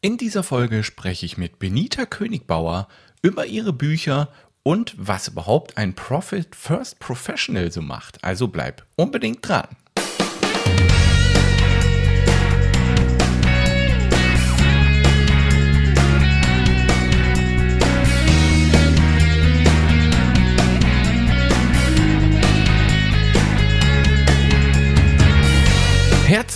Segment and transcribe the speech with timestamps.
[0.00, 2.86] In dieser Folge spreche ich mit Benita Königbauer
[3.20, 4.28] über ihre Bücher
[4.62, 8.22] und was überhaupt ein Profit First Professional so macht.
[8.22, 9.66] Also bleib unbedingt dran.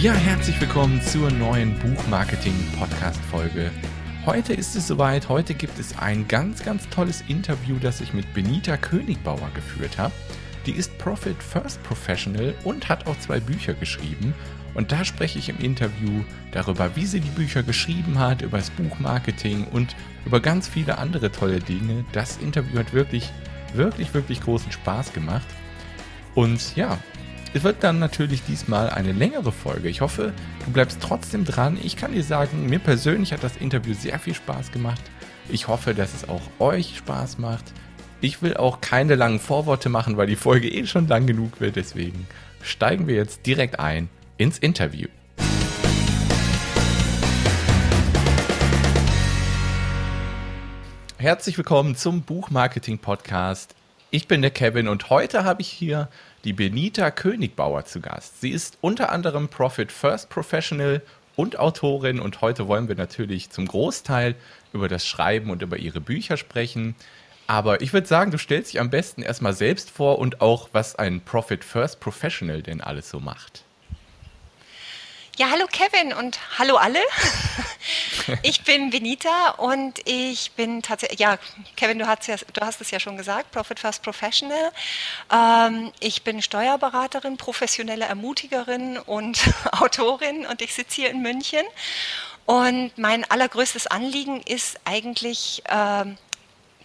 [0.00, 3.72] Ja, herzlich willkommen zur neuen Buchmarketing-Podcast-Folge.
[4.26, 5.28] Heute ist es soweit.
[5.28, 10.14] Heute gibt es ein ganz, ganz tolles Interview, das ich mit Benita Königbauer geführt habe.
[10.66, 14.34] Die ist Profit First Professional und hat auch zwei Bücher geschrieben.
[14.74, 16.22] Und da spreche ich im Interview
[16.52, 21.32] darüber, wie sie die Bücher geschrieben hat, über das Buchmarketing und über ganz viele andere
[21.32, 22.04] tolle Dinge.
[22.12, 23.32] Das Interview hat wirklich,
[23.74, 25.48] wirklich, wirklich großen Spaß gemacht.
[26.36, 26.98] Und ja,
[27.54, 29.88] es wird dann natürlich diesmal eine längere Folge.
[29.88, 30.32] Ich hoffe,
[30.64, 31.78] du bleibst trotzdem dran.
[31.82, 35.00] Ich kann dir sagen, mir persönlich hat das Interview sehr viel Spaß gemacht.
[35.48, 37.64] Ich hoffe, dass es auch euch Spaß macht.
[38.20, 41.76] Ich will auch keine langen Vorworte machen, weil die Folge eh schon lang genug wird.
[41.76, 42.26] Deswegen
[42.62, 45.08] steigen wir jetzt direkt ein ins Interview.
[51.16, 53.74] Herzlich willkommen zum Buchmarketing Podcast.
[54.10, 56.08] Ich bin der Kevin und heute habe ich hier
[56.44, 58.40] die Benita Königbauer zu Gast.
[58.40, 61.02] Sie ist unter anderem Profit First Professional
[61.36, 64.34] und Autorin und heute wollen wir natürlich zum Großteil
[64.72, 66.94] über das Schreiben und über ihre Bücher sprechen.
[67.46, 70.96] Aber ich würde sagen, du stellst dich am besten erstmal selbst vor und auch, was
[70.96, 73.64] ein Profit First Professional denn alles so macht.
[75.38, 76.98] Ja, hallo Kevin und hallo alle.
[78.42, 81.38] Ich bin Benita und ich bin tatsächlich, ja,
[81.76, 84.72] Kevin, du hast, ja, du hast es ja schon gesagt, Profit First Professional.
[85.32, 89.40] Ähm, ich bin Steuerberaterin, professionelle Ermutigerin und
[89.72, 91.64] Autorin und ich sitze hier in München.
[92.44, 96.18] Und mein allergrößtes Anliegen ist eigentlich, ähm,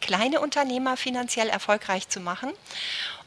[0.04, 2.52] kleine Unternehmer finanziell erfolgreich zu machen.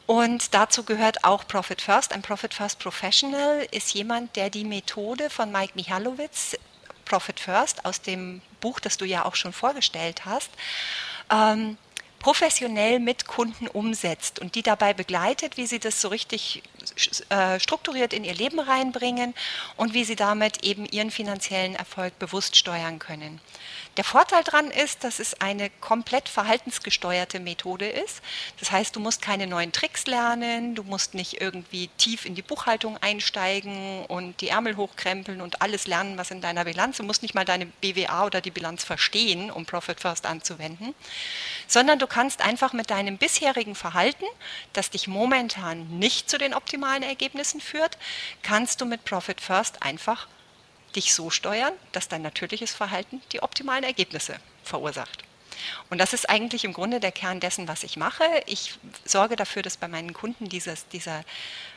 [0.07, 2.13] Und dazu gehört auch Profit First.
[2.13, 6.57] Ein Profit First Professional ist jemand, der die Methode von Mike Michalowitz,
[7.03, 10.49] Profit First, aus dem Buch, das du ja auch schon vorgestellt hast,
[11.29, 11.77] ähm,
[12.19, 16.63] professionell mit Kunden umsetzt und die dabei begleitet, wie sie das so richtig
[17.29, 19.35] äh, strukturiert in ihr Leben reinbringen
[19.75, 23.39] und wie sie damit eben ihren finanziellen Erfolg bewusst steuern können.
[23.97, 28.21] Der Vorteil daran ist, dass es eine komplett verhaltensgesteuerte Methode ist.
[28.59, 32.43] Das heißt, du musst keine neuen Tricks lernen, du musst nicht irgendwie tief in die
[32.43, 36.97] Buchhaltung einsteigen und die Ärmel hochkrempeln und alles lernen, was in deiner Bilanz.
[36.97, 40.93] Du musst nicht mal deine BWA oder die Bilanz verstehen, um Profit First anzuwenden,
[41.65, 44.25] sondern du kannst einfach mit deinem bisherigen Verhalten,
[44.73, 47.97] das dich momentan nicht zu den optimalen Ergebnissen führt,
[48.43, 50.27] kannst du mit Profit First einfach
[50.97, 55.23] dich so steuern, dass dein natürliches Verhalten die optimalen Ergebnisse verursacht.
[55.89, 58.23] Und das ist eigentlich im Grunde der Kern dessen, was ich mache.
[58.45, 61.23] Ich sorge dafür, dass bei meinen Kunden dieses, dieser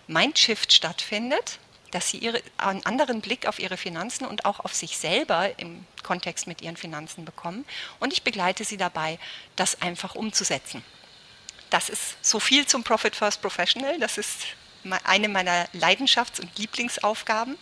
[0.07, 1.59] Mindshift stattfindet,
[1.91, 5.87] dass sie ihre, einen anderen Blick auf ihre Finanzen und auch auf sich selber im
[6.03, 7.65] Kontext mit ihren Finanzen bekommen.
[7.99, 9.19] Und ich begleite sie dabei,
[9.57, 10.85] das einfach umzusetzen.
[11.71, 13.99] Das ist so viel zum Profit First Professional.
[13.99, 14.47] Das ist
[15.05, 17.57] eine meiner Leidenschafts- und Lieblingsaufgaben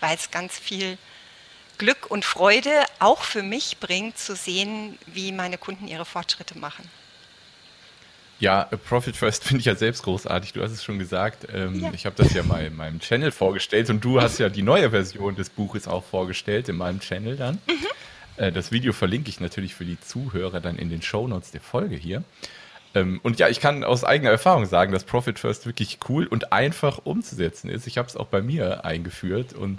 [0.00, 0.98] weil es ganz viel
[1.78, 6.88] Glück und Freude auch für mich bringt, zu sehen, wie meine Kunden ihre Fortschritte machen.
[8.40, 10.52] Ja, Profit First finde ich ja selbst großartig.
[10.52, 11.46] Du hast es schon gesagt.
[11.52, 11.92] Ähm, ja.
[11.92, 14.90] Ich habe das ja mal in meinem Channel vorgestellt und du hast ja die neue
[14.90, 17.58] Version des Buches auch vorgestellt in meinem Channel dann.
[17.66, 17.86] Mhm.
[18.36, 21.96] Äh, das Video verlinke ich natürlich für die Zuhörer dann in den Shownotes der Folge
[21.96, 22.22] hier.
[22.98, 26.52] Ähm, und ja, ich kann aus eigener Erfahrung sagen, dass Profit First wirklich cool und
[26.52, 27.86] einfach umzusetzen ist.
[27.86, 29.78] Ich habe es auch bei mir eingeführt und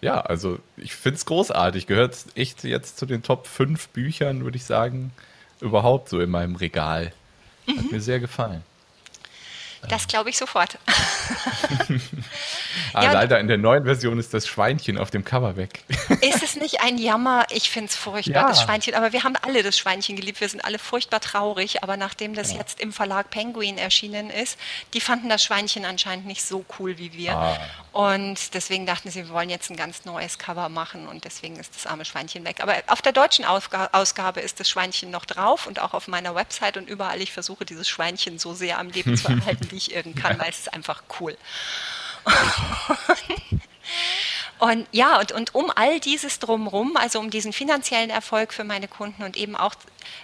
[0.00, 1.86] ja, also ich finde es großartig.
[1.86, 5.12] Gehört echt jetzt zu den Top 5 Büchern, würde ich sagen,
[5.60, 7.12] überhaupt so in meinem Regal.
[7.66, 7.90] Hat mhm.
[7.90, 8.62] mir sehr gefallen.
[9.88, 10.78] Das glaube ich sofort.
[12.92, 15.84] ah, ja, leider in der neuen Version ist das Schweinchen auf dem Cover weg.
[16.20, 17.46] ist es nicht ein Jammer?
[17.50, 18.48] Ich finde es furchtbar, ja.
[18.48, 18.94] das Schweinchen.
[18.94, 20.40] Aber wir haben alle das Schweinchen geliebt.
[20.40, 21.82] Wir sind alle furchtbar traurig.
[21.82, 22.58] Aber nachdem das ja.
[22.58, 24.58] jetzt im Verlag Penguin erschienen ist,
[24.94, 27.36] die fanden das Schweinchen anscheinend nicht so cool wie wir.
[27.36, 27.58] Ah.
[27.92, 31.08] Und deswegen dachten sie, wir wollen jetzt ein ganz neues Cover machen.
[31.08, 32.60] Und deswegen ist das arme Schweinchen weg.
[32.60, 36.76] Aber auf der deutschen Ausgabe ist das Schweinchen noch drauf und auch auf meiner Website
[36.76, 37.20] und überall.
[37.20, 40.50] Ich versuche dieses Schweinchen so sehr am Leben zu erhalten, wie ich irgend kann, weil
[40.50, 41.36] es ist einfach cool.
[44.58, 48.88] Und ja, und, und um all dieses drumherum, also um diesen finanziellen Erfolg für meine
[48.88, 49.74] Kunden und eben auch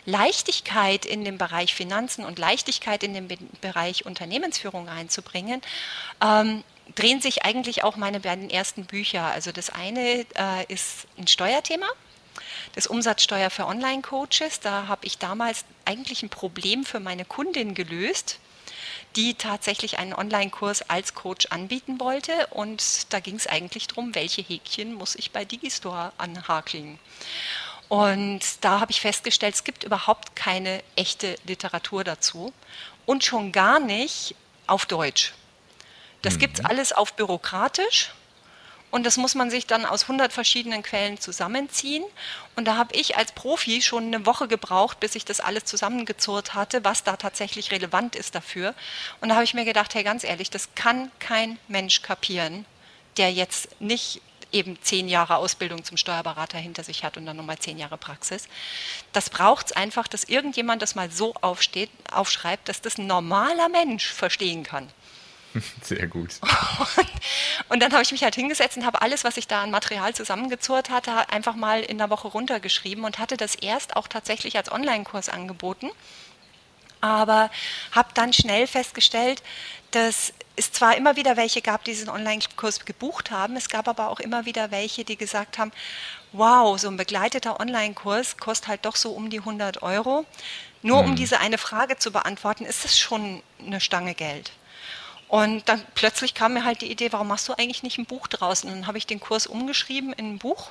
[0.06, 3.28] Leichtigkeit in dem Bereich Finanzen und Leichtigkeit in den
[3.60, 5.62] Bereich Unternehmensführung einzubringen,
[6.20, 6.64] ähm,
[6.96, 9.22] drehen sich eigentlich auch meine beiden ersten Bücher.
[9.26, 11.86] Also das eine äh, ist ein Steuerthema,
[12.74, 14.58] das Umsatzsteuer für Online-Coaches.
[14.60, 18.40] Da habe ich damals eigentlich ein Problem für meine Kundin gelöst
[19.16, 22.46] die tatsächlich einen Online-Kurs als Coach anbieten wollte.
[22.48, 26.98] Und da ging es eigentlich darum, welche Häkchen muss ich bei Digistore anhakeln.
[27.88, 32.52] Und da habe ich festgestellt, es gibt überhaupt keine echte Literatur dazu
[33.06, 34.34] und schon gar nicht
[34.66, 35.34] auf Deutsch.
[36.22, 36.38] Das mhm.
[36.38, 38.10] gibt es alles auf bürokratisch
[38.94, 42.04] und das muss man sich dann aus 100 verschiedenen Quellen zusammenziehen.
[42.54, 46.54] Und da habe ich als Profi schon eine Woche gebraucht, bis ich das alles zusammengezurrt
[46.54, 48.72] hatte, was da tatsächlich relevant ist dafür.
[49.20, 52.66] Und da habe ich mir gedacht, hey, ganz ehrlich, das kann kein Mensch kapieren,
[53.16, 57.58] der jetzt nicht eben zehn Jahre Ausbildung zum Steuerberater hinter sich hat und dann nochmal
[57.58, 58.46] zehn Jahre Praxis.
[59.12, 63.68] Das braucht es einfach, dass irgendjemand das mal so aufsteht, aufschreibt, dass das ein normaler
[63.70, 64.88] Mensch verstehen kann.
[65.82, 66.40] Sehr gut.
[66.96, 67.08] Und,
[67.68, 70.14] und dann habe ich mich halt hingesetzt und habe alles, was ich da an Material
[70.14, 74.70] zusammengezurrt hatte, einfach mal in der Woche runtergeschrieben und hatte das erst auch tatsächlich als
[74.70, 75.90] Online-Kurs angeboten.
[77.00, 77.50] Aber
[77.92, 79.42] habe dann schnell festgestellt,
[79.90, 84.08] dass es zwar immer wieder welche gab, die diesen Online-Kurs gebucht haben, es gab aber
[84.08, 85.72] auch immer wieder welche, die gesagt haben,
[86.32, 90.24] wow, so ein begleiteter Online-Kurs kostet halt doch so um die 100 Euro.
[90.82, 91.10] Nur hm.
[91.10, 94.52] um diese eine Frage zu beantworten, ist es schon eine Stange Geld.
[95.28, 98.26] Und dann plötzlich kam mir halt die Idee, warum machst du eigentlich nicht ein Buch
[98.28, 98.68] draußen?
[98.68, 100.70] Und dann habe ich den Kurs umgeschrieben in ein Buch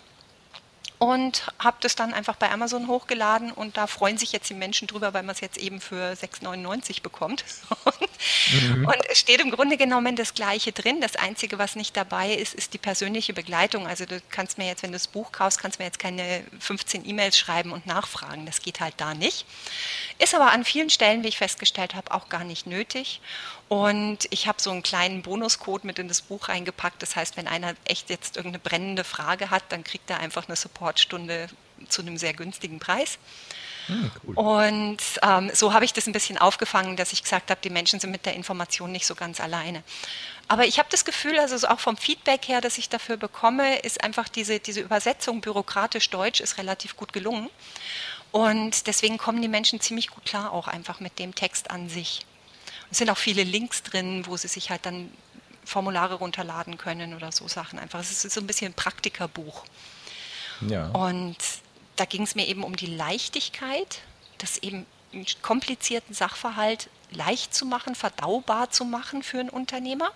[1.03, 4.87] und habe das dann einfach bei Amazon hochgeladen und da freuen sich jetzt die Menschen
[4.87, 7.43] drüber, weil man es jetzt eben für 6,99 bekommt.
[8.53, 8.85] mhm.
[8.85, 11.01] Und es steht im Grunde genommen das Gleiche drin.
[11.01, 13.85] Das Einzige, was nicht dabei ist, ist die persönliche Begleitung.
[13.85, 17.05] Also du kannst mir jetzt, wenn du das Buch kaufst, kannst mir jetzt keine 15
[17.05, 18.45] E-Mails schreiben und nachfragen.
[18.45, 19.45] Das geht halt da nicht.
[20.19, 23.19] Ist aber an vielen Stellen, wie ich festgestellt habe, auch gar nicht nötig.
[23.69, 27.01] Und ich habe so einen kleinen Bonuscode mit in das Buch reingepackt.
[27.01, 30.55] Das heißt, wenn einer echt jetzt irgendeine brennende Frage hat, dann kriegt er einfach eine
[30.55, 31.47] Supportstunde
[31.89, 33.17] zu einem sehr günstigen Preis.
[33.87, 34.35] Hm, cool.
[34.35, 37.99] Und ähm, so habe ich das ein bisschen aufgefangen, dass ich gesagt habe, die Menschen
[37.99, 39.83] sind mit der Information nicht so ganz alleine.
[40.47, 44.03] Aber ich habe das Gefühl, also auch vom Feedback her, das ich dafür bekomme, ist
[44.03, 47.49] einfach diese, diese Übersetzung bürokratisch Deutsch ist relativ gut gelungen.
[48.31, 52.25] Und deswegen kommen die Menschen ziemlich gut klar auch einfach mit dem Text an sich.
[52.93, 55.11] Es sind auch viele Links drin, wo sie sich halt dann
[55.65, 57.99] Formulare runterladen können oder so Sachen einfach.
[57.99, 59.65] Es ist so ein bisschen ein Praktikerbuch.
[60.69, 60.89] Ja.
[60.89, 61.37] Und
[61.95, 64.01] da ging es mir eben um die Leichtigkeit,
[64.37, 70.11] das eben einen komplizierten Sachverhalt leicht zu machen, verdaubar zu machen für einen Unternehmer,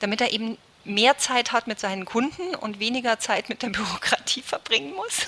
[0.00, 4.40] damit er eben mehr Zeit hat mit seinen Kunden und weniger Zeit mit der Bürokratie
[4.40, 5.26] verbringen muss.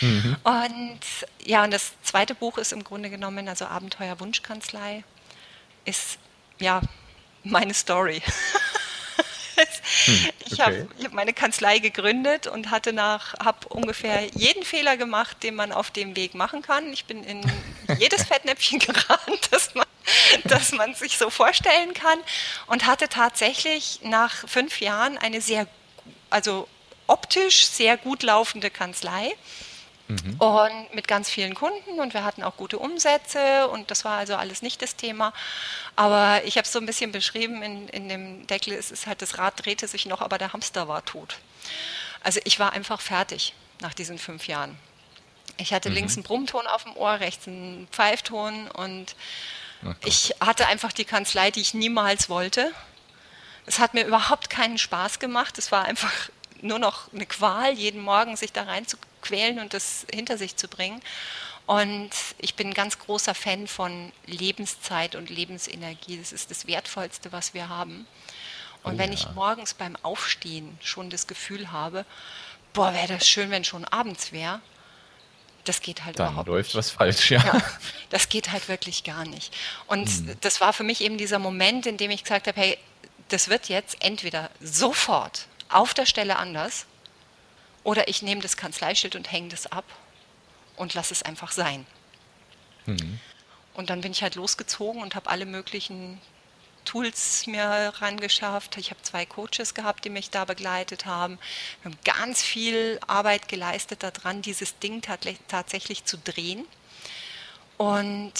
[0.00, 0.34] Mhm.
[0.44, 1.00] Und
[1.44, 5.04] ja, und das zweite Buch ist im Grunde genommen also Abenteuer Wunschkanzlei
[5.88, 6.18] ist
[6.58, 6.80] ja
[7.42, 8.22] meine Story.
[10.04, 15.42] Hm, ich habe hab meine Kanzlei gegründet und hatte nach, habe ungefähr jeden Fehler gemacht,
[15.42, 16.92] den man auf dem Weg machen kann.
[16.92, 17.40] Ich bin in
[17.98, 19.86] jedes Fettnäpfchen gerannt, das man,
[20.44, 22.18] das man sich so vorstellen kann
[22.68, 25.66] und hatte tatsächlich nach fünf Jahren eine sehr,
[26.30, 26.68] also
[27.08, 29.34] optisch sehr gut laufende Kanzlei
[30.08, 30.36] Mhm.
[30.38, 34.36] Und mit ganz vielen Kunden und wir hatten auch gute Umsätze und das war also
[34.36, 35.34] alles nicht das Thema.
[35.96, 39.20] Aber ich habe es so ein bisschen beschrieben in, in dem Deckel, es ist halt,
[39.20, 41.36] das Rad drehte sich noch, aber der Hamster war tot.
[42.22, 44.76] Also ich war einfach fertig nach diesen fünf Jahren.
[45.58, 45.96] Ich hatte mhm.
[45.96, 49.14] links einen Brummton auf dem Ohr, rechts einen Pfeifton und
[50.04, 52.72] ich hatte einfach die Kanzlei, die ich niemals wollte.
[53.66, 55.58] Es hat mir überhaupt keinen Spaß gemacht.
[55.58, 56.30] Es war einfach
[56.62, 60.56] nur noch eine Qual, jeden Morgen sich da rein zu quälen und das hinter sich
[60.56, 61.00] zu bringen.
[61.66, 66.16] Und ich bin ein ganz großer Fan von Lebenszeit und Lebensenergie.
[66.18, 68.06] Das ist das Wertvollste, was wir haben.
[68.82, 69.18] Und oh, wenn ja.
[69.18, 72.06] ich morgens beim Aufstehen schon das Gefühl habe,
[72.72, 74.60] boah, wäre das schön, wenn schon abends wäre,
[75.64, 76.76] Das geht halt Dann überhaupt läuft nicht.
[76.76, 77.44] was falsch, ja.
[77.44, 77.60] Ja,
[78.08, 79.54] das geht halt wirklich gar nicht.
[79.86, 80.36] Und Hm.
[80.40, 82.78] das war für mich eben dieser Moment, in dem ich gesagt habe, hey,
[83.28, 86.86] das wird jetzt entweder sofort auf der Stelle anders
[87.84, 89.84] oder ich nehme das Kanzleischild und hänge das ab
[90.76, 91.86] und lasse es einfach sein.
[92.84, 93.18] Hm.
[93.74, 96.20] Und dann bin ich halt losgezogen und habe alle möglichen
[96.84, 98.76] Tools mir rangeschafft.
[98.78, 101.38] Ich habe zwei Coaches gehabt, die mich da begleitet haben.
[101.82, 106.64] Wir haben ganz viel Arbeit geleistet daran, dieses Ding tatsächlich zu drehen.
[107.76, 108.32] Und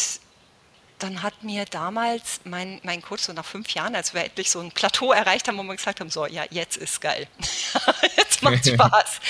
[0.98, 4.60] dann hat mir damals mein, mein Coach so nach fünf Jahren, als wir endlich so
[4.60, 7.28] ein Plateau erreicht haben, wo wir gesagt haben, so, ja, jetzt ist geil.
[8.42, 9.20] macht Spaß.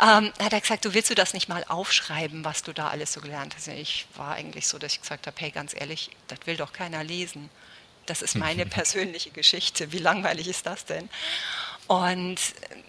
[0.00, 3.12] ähm, hat er gesagt, du willst du das nicht mal aufschreiben, was du da alles
[3.12, 3.68] so gelernt hast?
[3.68, 7.04] Ich war eigentlich so, dass ich gesagt habe, hey, ganz ehrlich, das will doch keiner
[7.04, 7.50] lesen.
[8.06, 9.92] Das ist meine persönliche Geschichte.
[9.92, 11.08] Wie langweilig ist das denn?
[11.86, 12.38] Und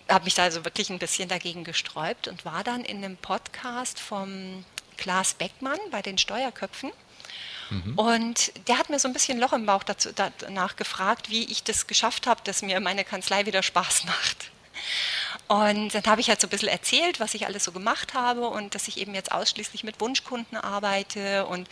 [0.08, 4.00] habe mich da also wirklich ein bisschen dagegen gesträubt und war dann in einem Podcast
[4.00, 4.64] vom
[4.98, 6.92] Klaas Beckmann bei den Steuerköpfen.
[7.96, 11.64] Und der hat mir so ein bisschen Loch im Bauch dazu, danach gefragt, wie ich
[11.64, 14.52] das geschafft habe, dass mir meine Kanzlei wieder Spaß macht.
[15.52, 18.48] Und dann habe ich halt so ein bisschen erzählt, was ich alles so gemacht habe
[18.48, 21.68] und dass ich eben jetzt ausschließlich mit Wunschkunden arbeite und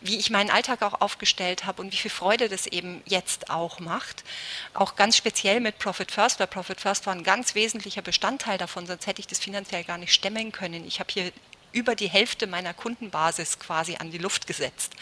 [0.00, 3.78] wie ich meinen Alltag auch aufgestellt habe und wie viel Freude das eben jetzt auch
[3.78, 4.24] macht.
[4.74, 8.88] Auch ganz speziell mit Profit First, weil Profit First war ein ganz wesentlicher Bestandteil davon,
[8.88, 10.84] sonst hätte ich das finanziell gar nicht stemmen können.
[10.84, 11.30] Ich habe hier
[11.70, 14.94] über die Hälfte meiner Kundenbasis quasi an die Luft gesetzt.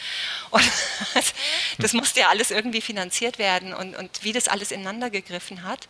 [0.50, 0.70] Und
[1.14, 1.32] das,
[1.78, 5.88] das musste ja alles irgendwie finanziert werden und, und wie das alles ineinander gegriffen hat.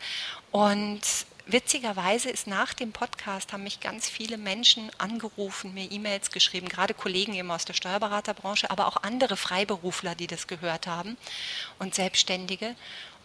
[0.52, 1.02] Und
[1.48, 6.94] witzigerweise ist nach dem Podcast haben mich ganz viele Menschen angerufen, mir E-Mails geschrieben, gerade
[6.94, 11.16] Kollegen eben aus der Steuerberaterbranche, aber auch andere Freiberufler, die das gehört haben
[11.78, 12.76] und Selbstständige.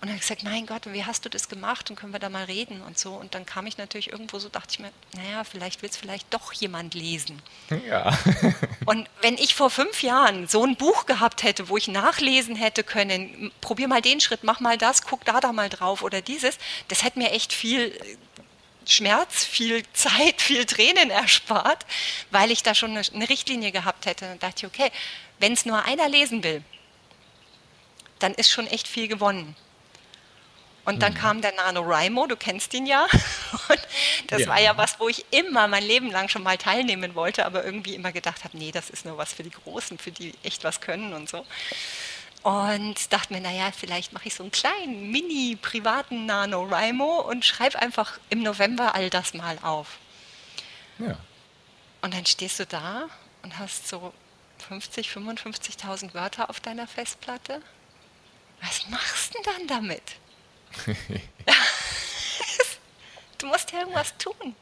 [0.04, 2.20] Und dann habe ich gesagt, mein Gott, wie hast du das gemacht und können wir
[2.20, 3.14] da mal reden und so.
[3.14, 6.34] Und dann kam ich natürlich irgendwo so, dachte ich mir, naja, vielleicht will es vielleicht
[6.34, 7.42] doch jemand lesen.
[7.88, 8.12] Ja.
[8.86, 12.84] Und wenn ich vor fünf Jahren so ein Buch gehabt hätte, wo ich nachlesen hätte
[12.84, 16.58] können, probier mal den Schritt, mach mal das, guck da da mal drauf oder dieses,
[16.90, 17.98] das hätte mir echt viel
[18.86, 21.86] Schmerz, viel Zeit, viel Tränen erspart,
[22.30, 24.34] weil ich da schon eine, eine Richtlinie gehabt hätte.
[24.34, 24.92] Und dachte ich, okay,
[25.40, 26.62] wenn es nur einer lesen will,
[28.20, 29.56] dann ist schon echt viel gewonnen.
[30.86, 31.18] Und dann mhm.
[31.18, 33.04] kam der NaNoWriMo, du kennst ihn ja.
[33.70, 33.80] Und
[34.28, 34.48] das ja.
[34.48, 37.96] war ja was, wo ich immer mein Leben lang schon mal teilnehmen wollte, aber irgendwie
[37.96, 40.82] immer gedacht habe, nee, das ist nur was für die Großen, für die echt was
[40.82, 41.46] können und so.
[42.44, 47.82] Und dachte mir, naja, vielleicht mache ich so einen kleinen, mini privaten NaNoWriMo und schreibe
[47.82, 49.98] einfach im November all das mal auf.
[51.00, 51.18] Ja.
[52.02, 53.08] Und dann stehst du da
[53.44, 54.14] und hast so
[54.68, 57.62] 50, 55.000 Wörter auf deiner Festplatte.
[58.62, 60.04] Was machst du denn dann damit?
[63.38, 64.56] du musst ja irgendwas tun.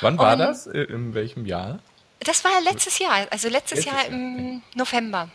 [0.00, 0.66] Wann war Und das?
[0.66, 1.78] In welchem Jahr?
[2.20, 5.28] Das war ja letztes Jahr, also letztes, letztes Jahr im November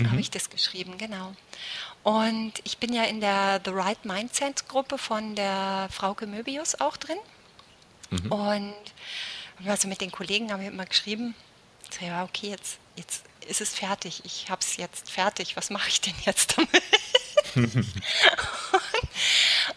[0.00, 0.10] mhm.
[0.10, 1.34] habe ich das geschrieben, genau.
[2.02, 6.96] Und ich bin ja in der The Right Mindset Gruppe von der Frauke Möbius auch
[6.96, 7.18] drin.
[8.10, 8.32] Mhm.
[8.32, 8.74] Und
[9.64, 11.34] also mit den Kollegen haben wir immer geschrieben,
[11.90, 14.22] so, ja, okay, jetzt, jetzt ist es fertig.
[14.24, 15.56] Ich habe es jetzt fertig.
[15.56, 16.82] Was mache ich denn jetzt damit?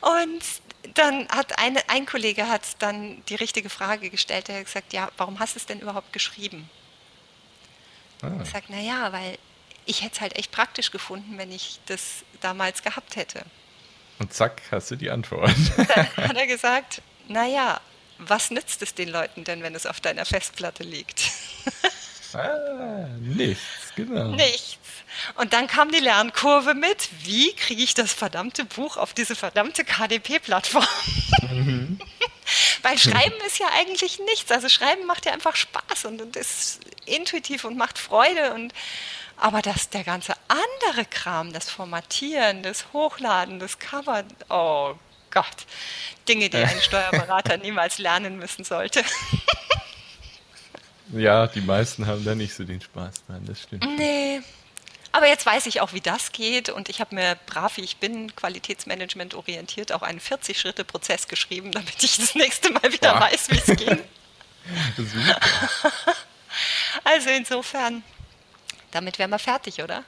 [0.01, 0.43] und
[0.95, 4.49] dann hat eine, ein Kollege hat dann die richtige Frage gestellt.
[4.49, 6.69] Er hat gesagt, ja, warum hast du es denn überhaupt geschrieben?
[8.21, 8.31] Ah.
[8.43, 9.37] Ich sage, naja, weil
[9.85, 13.43] ich hätte es halt echt praktisch gefunden, wenn ich das damals gehabt hätte.
[14.19, 15.55] Und zack, hast du die Antwort.
[15.77, 17.79] Dann hat er gesagt, naja,
[18.17, 21.31] was nützt es den Leuten denn, wenn es auf deiner Festplatte liegt?
[22.33, 24.29] Ah, nichts, genau.
[24.29, 24.77] Nichts.
[25.35, 29.83] Und dann kam die Lernkurve mit, wie kriege ich das verdammte Buch auf diese verdammte
[29.83, 30.85] KDP-Plattform?
[31.41, 31.99] Mhm.
[32.81, 34.51] Weil Schreiben ist ja eigentlich nichts.
[34.51, 38.53] Also Schreiben macht ja einfach Spaß und, und ist intuitiv und macht Freude.
[38.53, 38.73] Und,
[39.37, 44.95] aber das, der ganze andere Kram, das Formatieren, das Hochladen, das Cover, oh
[45.31, 45.65] Gott,
[46.27, 49.03] Dinge, die ein Steuerberater niemals lernen müssen sollte.
[51.13, 53.85] Ja, die meisten haben da nicht so den Spaß dran, das stimmt.
[53.97, 54.41] Nee.
[55.11, 57.97] Aber jetzt weiß ich auch, wie das geht und ich habe mir brav, wie ich
[57.97, 63.21] bin, Qualitätsmanagement orientiert, auch einen 40-Schritte-Prozess geschrieben, damit ich das nächste Mal wieder Boah.
[63.21, 63.99] weiß, wie es ging.
[64.97, 65.39] Super.
[67.03, 68.03] Also insofern,
[68.91, 70.03] damit wären wir fertig, oder?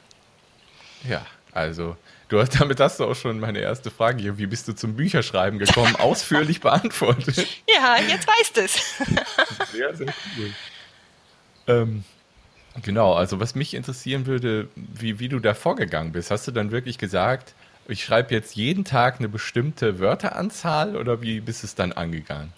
[1.08, 1.96] Ja, also
[2.30, 4.96] du hast, damit hast du auch schon meine erste Frage hier, wie bist du zum
[4.96, 7.48] Bücherschreiben gekommen, ausführlich beantwortet.
[7.68, 8.74] Ja, jetzt weißt du es.
[9.72, 10.54] Sehr, sehr cool.
[11.68, 12.04] Ähm,
[12.84, 16.32] genau, also was mich interessieren würde, wie, wie du da vorgegangen bist.
[16.32, 17.54] Hast du dann wirklich gesagt,
[17.88, 22.54] ich schreibe jetzt jeden Tag eine bestimmte Wörteranzahl oder wie bist es dann angegangen?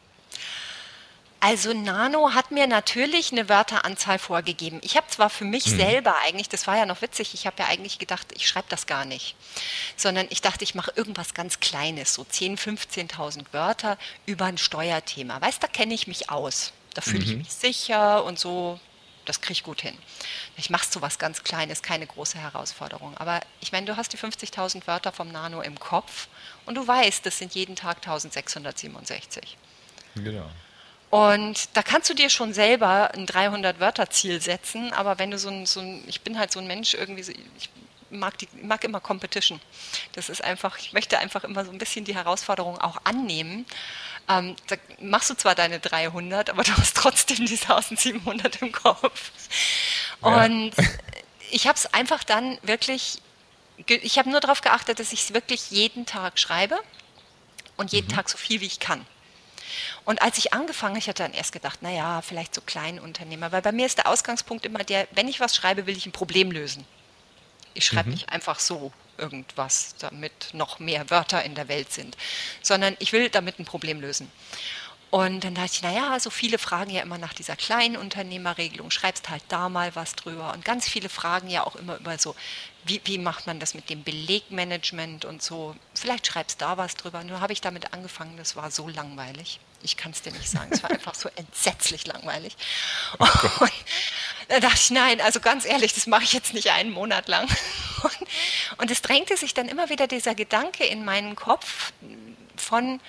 [1.45, 4.79] Also Nano hat mir natürlich eine Wörteranzahl vorgegeben.
[4.81, 5.77] Ich habe zwar für mich mhm.
[5.77, 8.86] selber eigentlich, das war ja noch witzig, ich habe ja eigentlich gedacht, ich schreibe das
[8.86, 9.36] gar nicht,
[9.98, 15.41] sondern ich dachte, ich mache irgendwas ganz Kleines, so 10.000, 15.000 Wörter über ein Steuerthema.
[15.41, 17.31] Weißt, da kenne ich mich aus, da fühle mhm.
[17.31, 18.79] ich mich sicher und so,
[19.25, 19.98] das kriege ich gut hin.
[20.58, 23.18] Ich mache so was ganz Kleines, keine große Herausforderung.
[23.18, 26.27] Aber ich meine, du hast die 50.000 Wörter vom Nano im Kopf
[26.65, 29.58] und du weißt, das sind jeden Tag 1667.
[30.15, 30.50] Genau.
[31.10, 35.68] Und da kannst du dir schon selber ein 300-Wörter-Ziel setzen, aber wenn du so ein,
[35.68, 37.22] so ein, ich bin halt so ein Mensch irgendwie,
[37.56, 37.70] ich
[38.13, 39.60] mag, die, mag immer Competition.
[40.13, 43.65] Das ist einfach, ich möchte einfach immer so ein bisschen die Herausforderung auch annehmen.
[44.30, 49.32] Ähm, da machst du zwar deine 300, aber du hast trotzdem die 1700 im Kopf.
[50.22, 50.46] Ja.
[50.46, 50.72] Und
[51.51, 53.22] ich habe es einfach dann wirklich,
[53.88, 56.80] ich habe nur darauf geachtet, dass ich es wirklich jeden Tag schreibe
[57.77, 58.15] und jeden mhm.
[58.15, 59.06] Tag so viel wie ich kann.
[60.06, 63.72] Und als ich angefangen, ich hatte dann erst gedacht, naja, vielleicht so Kleinunternehmer, weil bei
[63.72, 66.86] mir ist der Ausgangspunkt immer der, wenn ich was schreibe, will ich ein Problem lösen.
[67.74, 68.15] Ich schreibe mhm.
[68.15, 72.17] nicht einfach so irgendwas, damit noch mehr Wörter in der Welt sind,
[72.62, 74.32] sondern ich will damit ein Problem lösen.
[75.13, 79.43] Und dann dachte ich, naja, so viele fragen ja immer nach dieser Kleinunternehmerregelung, schreibst halt
[79.48, 80.51] da mal was drüber.
[80.53, 82.36] Und ganz viele fragen ja auch immer über so,
[82.86, 85.75] wie, wie macht man das mit dem Belegmanagement und so.
[85.93, 87.24] Vielleicht schreibst da was drüber.
[87.24, 89.60] Nur habe ich damit angefangen, das war so langweilig.
[89.84, 92.58] Ich kann es dir nicht sagen, es war einfach so entsetzlich langweilig.
[93.20, 93.25] Oh
[93.60, 93.72] und
[94.48, 97.48] da dachte ich, nein, also ganz ehrlich, das mache ich jetzt nicht einen Monat lang.
[98.01, 98.27] Und,
[98.79, 101.93] und es drängte sich dann immer wieder dieser Gedanke in meinen Kopf
[102.58, 103.00] von,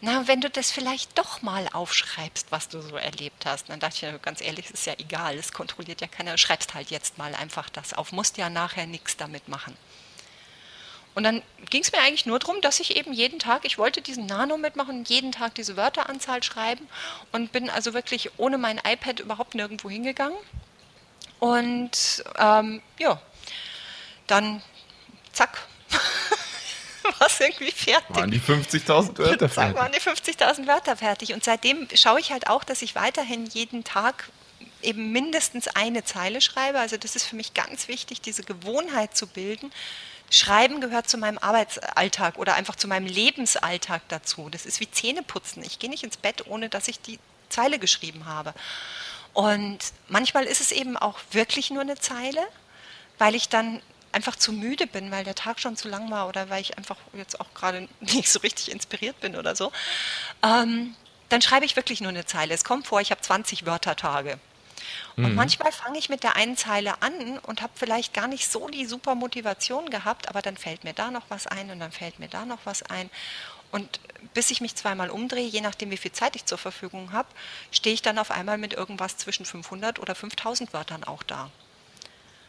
[0.00, 3.70] na, wenn du das vielleicht doch mal aufschreibst, was du so erlebt hast.
[3.70, 7.16] Dann dachte ich, ganz ehrlich, ist ja egal, es kontrolliert ja keiner, schreibst halt jetzt
[7.18, 9.76] mal einfach das auf, musst ja nachher nichts damit machen.
[11.14, 14.02] Und dann ging es mir eigentlich nur darum, dass ich eben jeden Tag, ich wollte
[14.02, 16.86] diesen Nano mitmachen, jeden Tag diese Wörteranzahl schreiben
[17.32, 20.36] und bin also wirklich ohne mein iPad überhaupt nirgendwo hingegangen.
[21.40, 23.18] Und ähm, ja,
[24.26, 24.62] dann
[25.32, 25.66] zack,
[27.20, 28.16] es irgendwie fertig.
[28.16, 29.76] Waren die 50.000 Wörter fertig?
[29.76, 31.32] Waren die 50.000 Wörter fertig.
[31.32, 34.30] Und seitdem schaue ich halt auch, dass ich weiterhin jeden Tag
[34.82, 36.78] eben mindestens eine Zeile schreibe.
[36.78, 39.72] Also das ist für mich ganz wichtig, diese Gewohnheit zu bilden.
[40.30, 44.48] Schreiben gehört zu meinem Arbeitsalltag oder einfach zu meinem Lebensalltag dazu.
[44.50, 45.62] Das ist wie Zähneputzen.
[45.64, 48.52] Ich gehe nicht ins Bett, ohne dass ich die Zeile geschrieben habe.
[49.32, 52.40] Und manchmal ist es eben auch wirklich nur eine Zeile,
[53.18, 53.82] weil ich dann
[54.16, 56.96] einfach zu müde bin, weil der Tag schon zu lang war oder weil ich einfach
[57.12, 59.70] jetzt auch gerade nicht so richtig inspiriert bin oder so,
[60.42, 60.96] ähm,
[61.28, 62.54] dann schreibe ich wirklich nur eine Zeile.
[62.54, 64.38] Es kommt vor, ich habe 20 Wörtertage.
[65.16, 65.34] Und mhm.
[65.34, 68.86] manchmal fange ich mit der einen Zeile an und habe vielleicht gar nicht so die
[68.86, 72.28] super Motivation gehabt, aber dann fällt mir da noch was ein und dann fällt mir
[72.28, 73.10] da noch was ein.
[73.72, 74.00] Und
[74.32, 77.28] bis ich mich zweimal umdrehe, je nachdem, wie viel Zeit ich zur Verfügung habe,
[77.70, 81.50] stehe ich dann auf einmal mit irgendwas zwischen 500 oder 5000 Wörtern auch da.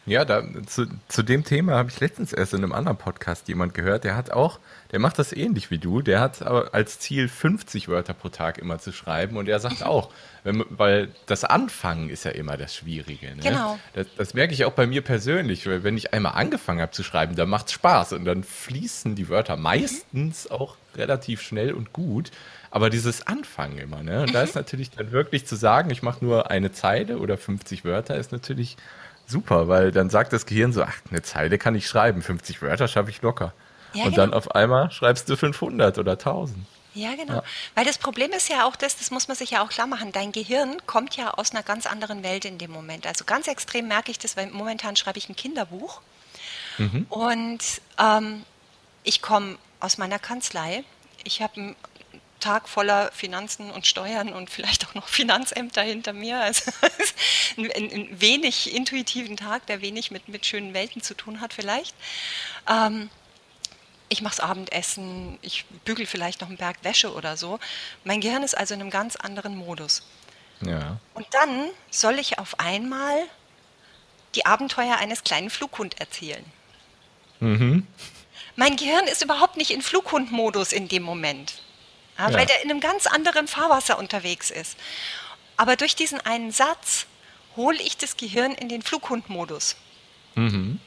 [0.08, 3.74] Ja, da, zu, zu dem Thema habe ich letztens erst in einem anderen Podcast jemand
[3.74, 4.58] gehört, der hat auch,
[4.90, 8.58] der macht das ähnlich wie du, der hat aber als Ziel 50 Wörter pro Tag
[8.58, 10.10] immer zu schreiben und er sagt auch,
[10.44, 13.26] wenn, weil das Anfangen ist ja immer das Schwierige.
[13.36, 13.42] Ne?
[13.42, 13.78] Genau.
[13.92, 17.02] Das, das, merke ich auch bei mir persönlich, weil wenn ich einmal angefangen habe zu
[17.02, 21.92] schreiben, dann macht es Spaß und dann fließen die Wörter meistens auch relativ schnell und
[21.92, 22.30] gut.
[22.70, 24.22] Aber dieses Anfangen immer, ne?
[24.22, 27.84] Und da ist natürlich dann wirklich zu sagen, ich mache nur eine Zeile oder 50
[27.84, 28.76] Wörter, ist natürlich
[29.28, 32.88] super, weil dann sagt das Gehirn so, ach, eine Zeile kann ich schreiben, 50 Wörter
[32.88, 33.52] schaffe ich locker.
[33.94, 34.16] Ja, und genau.
[34.16, 36.56] dann auf einmal schreibst du 500 oder 1000.
[36.94, 37.34] Ja, genau.
[37.34, 37.42] Ja.
[37.74, 40.10] Weil das Problem ist ja auch das, das muss man sich ja auch klar machen,
[40.12, 43.06] dein Gehirn kommt ja aus einer ganz anderen Welt in dem Moment.
[43.06, 46.00] Also ganz extrem merke ich das, weil momentan schreibe ich ein Kinderbuch
[46.78, 47.06] mhm.
[47.08, 47.60] und
[47.98, 48.42] ähm,
[49.04, 50.82] ich komme aus meiner Kanzlei.
[51.24, 51.76] Ich habe ein
[52.40, 56.40] Tag voller Finanzen und Steuern und vielleicht auch noch Finanzämter hinter mir.
[56.40, 56.70] Also
[57.56, 61.94] ein, ein wenig intuitiven Tag, der wenig mit, mit schönen Welten zu tun hat vielleicht.
[62.68, 63.10] Ähm,
[64.08, 67.58] ich mache das Abendessen, ich bügel vielleicht noch einen Berg Wäsche oder so.
[68.04, 70.02] Mein Gehirn ist also in einem ganz anderen Modus.
[70.60, 70.98] Ja.
[71.14, 73.16] Und dann soll ich auf einmal
[74.34, 76.44] die Abenteuer eines kleinen Flughunds erzählen.
[77.40, 77.86] Mhm.
[78.56, 81.62] Mein Gehirn ist überhaupt nicht in Flughundmodus in dem Moment
[82.18, 84.76] ja, weil der in einem ganz anderen Fahrwasser unterwegs ist.
[85.56, 87.06] Aber durch diesen einen Satz
[87.56, 89.76] hole ich das Gehirn in den Flughundmodus.
[90.34, 90.80] Mhm.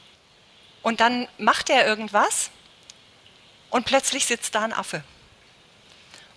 [0.82, 2.50] Und dann macht er irgendwas
[3.70, 5.04] und plötzlich sitzt da ein Affe.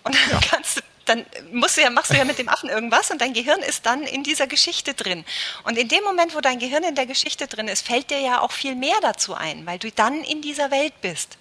[0.03, 0.39] Und dann ja.
[0.49, 3.33] kannst du dann musst du ja, machst du ja mit dem Affen irgendwas und dein
[3.33, 5.23] Gehirn ist dann in dieser Geschichte drin.
[5.63, 8.41] Und in dem Moment, wo dein Gehirn in der Geschichte drin ist, fällt dir ja
[8.41, 11.37] auch viel mehr dazu ein, weil du dann in dieser Welt bist.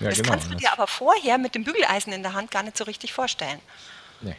[0.00, 2.62] Ja, das genau, kannst du dir aber vorher mit dem Bügeleisen in der Hand gar
[2.62, 3.60] nicht so richtig vorstellen.
[4.20, 4.36] Nee.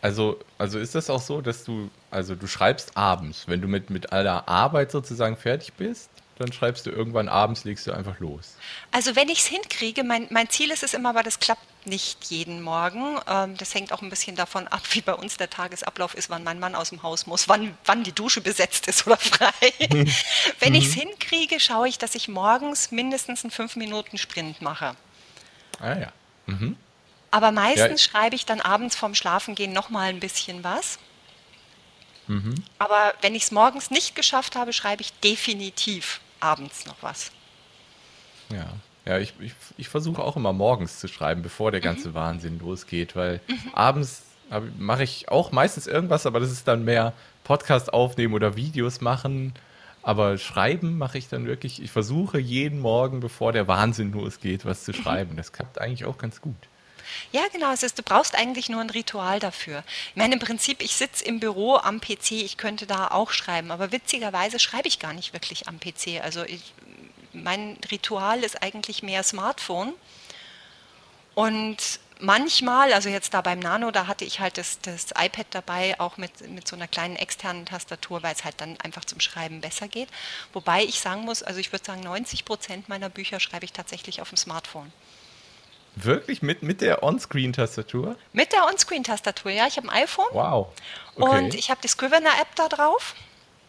[0.00, 3.88] Also, also ist das auch so, dass du, also du schreibst abends, wenn du mit,
[3.88, 8.56] mit aller Arbeit sozusagen fertig bist, dann schreibst du irgendwann abends, legst du einfach los.
[8.90, 12.24] Also wenn ich es hinkriege, mein, mein Ziel ist es immer, aber das klappt nicht
[12.24, 13.18] jeden Morgen.
[13.28, 16.42] Ähm, das hängt auch ein bisschen davon ab, wie bei uns der Tagesablauf ist, wann
[16.42, 19.52] mein Mann aus dem Haus muss, wann, wann die Dusche besetzt ist oder frei.
[20.58, 20.74] wenn mhm.
[20.74, 24.96] ich es hinkriege, schaue ich, dass ich morgens mindestens einen 5-Minuten-Sprint mache.
[25.78, 26.12] Ah ja.
[26.46, 26.76] Mhm.
[27.30, 28.10] Aber meistens ja.
[28.10, 30.98] schreibe ich dann abends vorm Schlafengehen noch mal ein bisschen was.
[32.26, 32.54] Mhm.
[32.78, 37.32] Aber wenn ich es morgens nicht geschafft habe, schreibe ich definitiv abends noch was.
[38.50, 38.66] Ja,
[39.06, 42.14] ja ich, ich, ich versuche auch immer morgens zu schreiben, bevor der ganze mhm.
[42.14, 43.74] Wahnsinn losgeht, weil mhm.
[43.74, 44.22] abends
[44.78, 47.12] mache ich auch meistens irgendwas, aber das ist dann mehr
[47.44, 49.54] Podcast aufnehmen oder Videos machen.
[50.02, 54.84] Aber schreiben mache ich dann wirklich, ich versuche jeden Morgen, bevor der Wahnsinn losgeht, was
[54.84, 54.96] zu mhm.
[54.96, 55.36] schreiben.
[55.36, 56.56] Das klappt eigentlich auch ganz gut.
[57.32, 57.72] Ja, genau.
[57.72, 59.84] Es ist, du brauchst eigentlich nur ein Ritual dafür.
[60.10, 63.70] Ich meine, im Prinzip, ich sitze im Büro am PC, ich könnte da auch schreiben,
[63.70, 66.22] aber witzigerweise schreibe ich gar nicht wirklich am PC.
[66.22, 66.74] Also ich,
[67.32, 69.92] mein Ritual ist eigentlich mehr Smartphone.
[71.34, 75.98] Und manchmal, also jetzt da beim Nano, da hatte ich halt das, das iPad dabei,
[76.00, 79.60] auch mit, mit so einer kleinen externen Tastatur, weil es halt dann einfach zum Schreiben
[79.60, 80.08] besser geht.
[80.52, 84.20] Wobei ich sagen muss, also ich würde sagen, 90 Prozent meiner Bücher schreibe ich tatsächlich
[84.20, 84.92] auf dem Smartphone.
[85.96, 86.42] Wirklich?
[86.42, 88.16] Mit, mit der On-Screen-Tastatur?
[88.32, 89.66] Mit der On-Screen-Tastatur, ja.
[89.66, 90.26] Ich habe ein iPhone.
[90.32, 90.68] Wow.
[91.14, 91.38] Okay.
[91.38, 93.14] Und ich habe die Scrivener-App da drauf.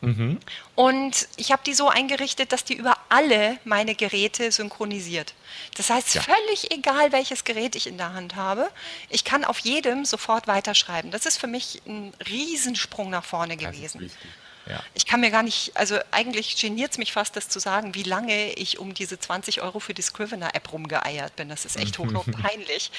[0.01, 0.39] Mhm.
[0.75, 5.33] Und ich habe die so eingerichtet, dass die über alle meine Geräte synchronisiert.
[5.77, 6.21] Das heißt, ja.
[6.21, 8.69] völlig egal, welches Gerät ich in der Hand habe,
[9.09, 11.11] ich kann auf jedem sofort weiterschreiben.
[11.11, 13.99] Das ist für mich ein Riesensprung nach vorne gewesen.
[13.99, 14.31] Das ist wichtig.
[14.67, 14.83] Ja.
[14.93, 18.03] Ich kann mir gar nicht, also eigentlich geniert es mich fast, das zu sagen, wie
[18.03, 21.49] lange ich um diese 20 Euro für die Scrivener-App rumgeeiert bin.
[21.49, 22.91] Das ist echt hoch peinlich.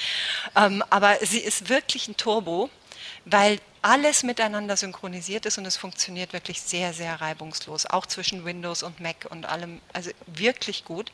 [0.55, 2.69] ähm, aber sie ist wirklich ein Turbo,
[3.25, 8.83] weil alles miteinander synchronisiert ist und es funktioniert wirklich sehr, sehr reibungslos, auch zwischen Windows
[8.83, 11.11] und Mac und allem, also wirklich gut.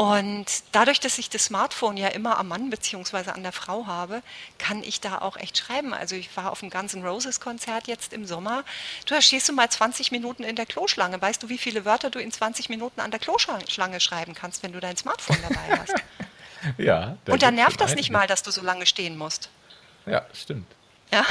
[0.00, 3.32] Und dadurch, dass ich das Smartphone ja immer am Mann bzw.
[3.32, 4.22] an der Frau habe,
[4.56, 5.92] kann ich da auch echt schreiben.
[5.92, 8.64] Also ich war auf dem Guns N' Roses Konzert jetzt im Sommer.
[9.04, 11.20] Du, da stehst du mal 20 Minuten in der Kloschlange.
[11.20, 14.72] Weißt du, wie viele Wörter du in 20 Minuten an der Kloschlange schreiben kannst, wenn
[14.72, 15.94] du dein Smartphone dabei hast?
[16.78, 17.18] ja.
[17.26, 19.50] Und dann nervt das nicht mal, dass du so lange stehen musst.
[20.06, 20.72] Ja, stimmt.
[21.12, 21.26] Ja?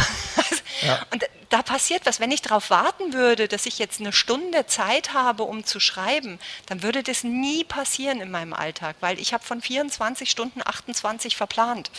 [0.83, 1.01] ja.
[1.11, 2.19] Und da passiert was.
[2.19, 6.39] Wenn ich darauf warten würde, dass ich jetzt eine Stunde Zeit habe, um zu schreiben,
[6.67, 11.35] dann würde das nie passieren in meinem Alltag, weil ich habe von 24 Stunden 28
[11.35, 11.91] verplant.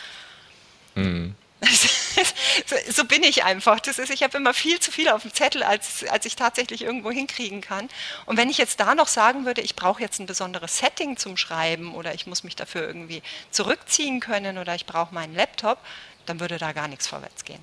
[0.95, 1.35] Mhm.
[2.91, 3.81] so, bin ich einfach.
[3.81, 6.83] Das ist, ich habe immer viel zu viel auf dem Zettel, als, als ich tatsächlich
[6.83, 7.89] irgendwo hinkriegen kann.
[8.27, 11.37] Und wenn ich jetzt da noch sagen würde, ich brauche jetzt ein besonderes Setting zum
[11.37, 15.79] Schreiben oder ich muss mich dafür irgendwie zurückziehen können oder ich brauche meinen Laptop,
[16.27, 17.63] dann würde da gar nichts vorwärts gehen.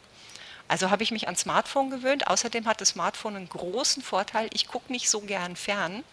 [0.68, 2.28] Also habe ich mich ans Smartphone gewöhnt.
[2.28, 6.04] Außerdem hat das Smartphone einen großen Vorteil, ich gucke nicht so gern fern.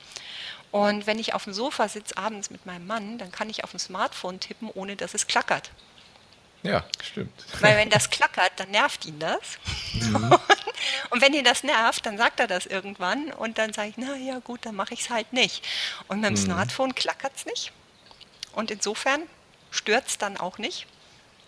[0.70, 3.70] Und wenn ich auf dem Sofa sitze abends mit meinem Mann, dann kann ich auf
[3.70, 5.70] dem Smartphone tippen, ohne dass es klackert.
[6.64, 7.30] Ja, stimmt.
[7.60, 9.58] Weil wenn das klackert, dann nervt ihn das.
[9.92, 10.34] Mhm.
[11.10, 14.16] Und wenn ihn das nervt, dann sagt er das irgendwann und dann sage ich, na
[14.16, 15.64] ja gut, dann mache ich es halt nicht.
[16.08, 16.44] Und mit dem mhm.
[16.44, 17.72] Smartphone klackert es nicht.
[18.52, 19.22] Und insofern
[19.70, 20.86] stört es dann auch nicht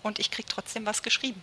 [0.02, 1.42] und ich kriege trotzdem was geschrieben.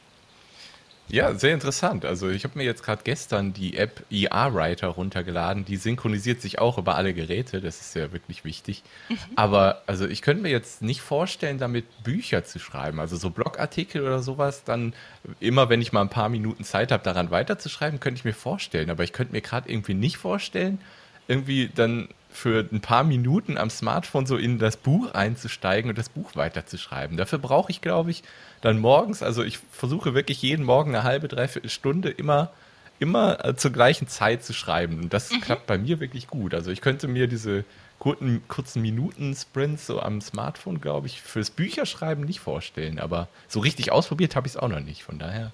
[1.09, 2.05] Ja, sehr interessant.
[2.05, 5.65] Also ich habe mir jetzt gerade gestern die App ER Writer runtergeladen.
[5.65, 7.61] Die synchronisiert sich auch über alle Geräte.
[7.61, 8.83] Das ist ja wirklich wichtig.
[9.09, 9.17] Mhm.
[9.35, 12.99] Aber also ich könnte mir jetzt nicht vorstellen, damit Bücher zu schreiben.
[12.99, 14.63] Also so Blogartikel oder sowas.
[14.63, 14.93] Dann
[15.39, 18.89] immer, wenn ich mal ein paar Minuten Zeit habe, daran weiterzuschreiben, könnte ich mir vorstellen.
[18.89, 20.79] Aber ich könnte mir gerade irgendwie nicht vorstellen,
[21.27, 26.09] irgendwie dann für ein paar Minuten am Smartphone so in das Buch einzusteigen und das
[26.09, 27.17] Buch weiterzuschreiben.
[27.17, 28.23] Dafür brauche ich, glaube ich,
[28.61, 32.51] dann morgens, also ich versuche wirklich jeden Morgen eine halbe, dreiviertel Stunde immer,
[32.99, 34.99] immer äh, zur gleichen Zeit zu schreiben.
[34.99, 35.41] Und das mhm.
[35.41, 36.53] klappt bei mir wirklich gut.
[36.53, 37.65] Also ich könnte mir diese
[37.99, 42.99] kurzen, kurzen Minuten-Sprints so am Smartphone, glaube ich, fürs Bücherschreiben nicht vorstellen.
[42.99, 45.03] Aber so richtig ausprobiert habe ich es auch noch nicht.
[45.03, 45.51] Von daher.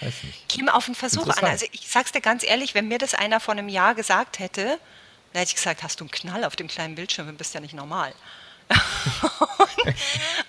[0.00, 0.48] Weiß nicht.
[0.48, 1.44] Kim auf den Versuch an.
[1.44, 4.78] Also ich sag's dir ganz ehrlich, wenn mir das einer vor einem Jahr gesagt hätte,
[5.32, 7.60] dann hätte ich gesagt, hast du einen Knall auf dem kleinen Bildschirm, du bist ja
[7.60, 8.14] nicht normal.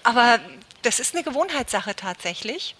[0.03, 0.39] Aber
[0.81, 2.75] das ist eine Gewohnheitssache tatsächlich.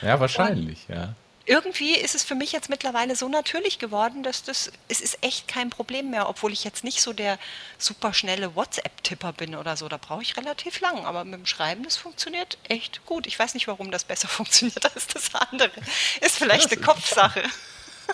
[0.00, 1.14] Ja, wahrscheinlich, Und ja.
[1.44, 5.48] Irgendwie ist es für mich jetzt mittlerweile so natürlich geworden, dass das, es ist echt
[5.48, 7.36] kein Problem mehr, obwohl ich jetzt nicht so der
[7.78, 9.88] superschnelle WhatsApp-Tipper bin oder so.
[9.88, 11.04] Da brauche ich relativ lang.
[11.04, 13.26] Aber mit dem Schreiben, das funktioniert echt gut.
[13.26, 15.72] Ich weiß nicht, warum das besser funktioniert als das andere.
[16.20, 17.42] Ist vielleicht ja, eine Kopfsache.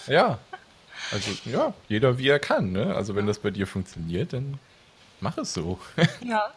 [0.07, 0.38] Ja,
[1.11, 2.73] also ja, jeder wie er kann.
[2.73, 2.94] Ne?
[2.94, 4.59] Also wenn das bei dir funktioniert, dann
[5.21, 5.79] mach es so.
[6.25, 6.53] Ja.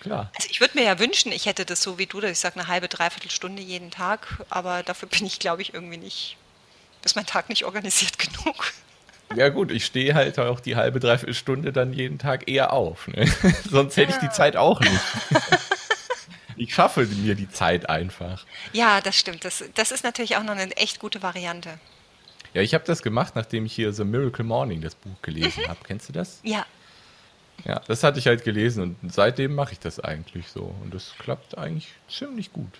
[0.00, 0.30] klar.
[0.36, 2.56] Also ich würde mir ja wünschen, ich hätte das so wie du, dass ich sage
[2.58, 6.36] eine halbe, dreiviertel Stunde jeden Tag, aber dafür bin ich, glaube ich, irgendwie nicht,
[7.04, 8.72] ist mein Tag nicht organisiert genug.
[9.36, 13.08] Ja gut, ich stehe halt auch die halbe, dreiviertel Stunde dann jeden Tag eher auf.
[13.08, 13.26] Ne?
[13.70, 15.00] Sonst hätte ich die Zeit auch nicht.
[16.56, 18.46] ich schaffe mir die Zeit einfach.
[18.72, 19.44] Ja, das stimmt.
[19.44, 21.78] Das, das ist natürlich auch noch eine echt gute Variante.
[22.58, 25.78] Ja, ich habe das gemacht, nachdem ich hier The Miracle Morning, das Buch gelesen habe.
[25.86, 26.40] Kennst du das?
[26.42, 26.66] Ja.
[27.64, 30.74] Ja, das hatte ich halt gelesen und seitdem mache ich das eigentlich so.
[30.82, 32.72] Und das klappt eigentlich ziemlich gut.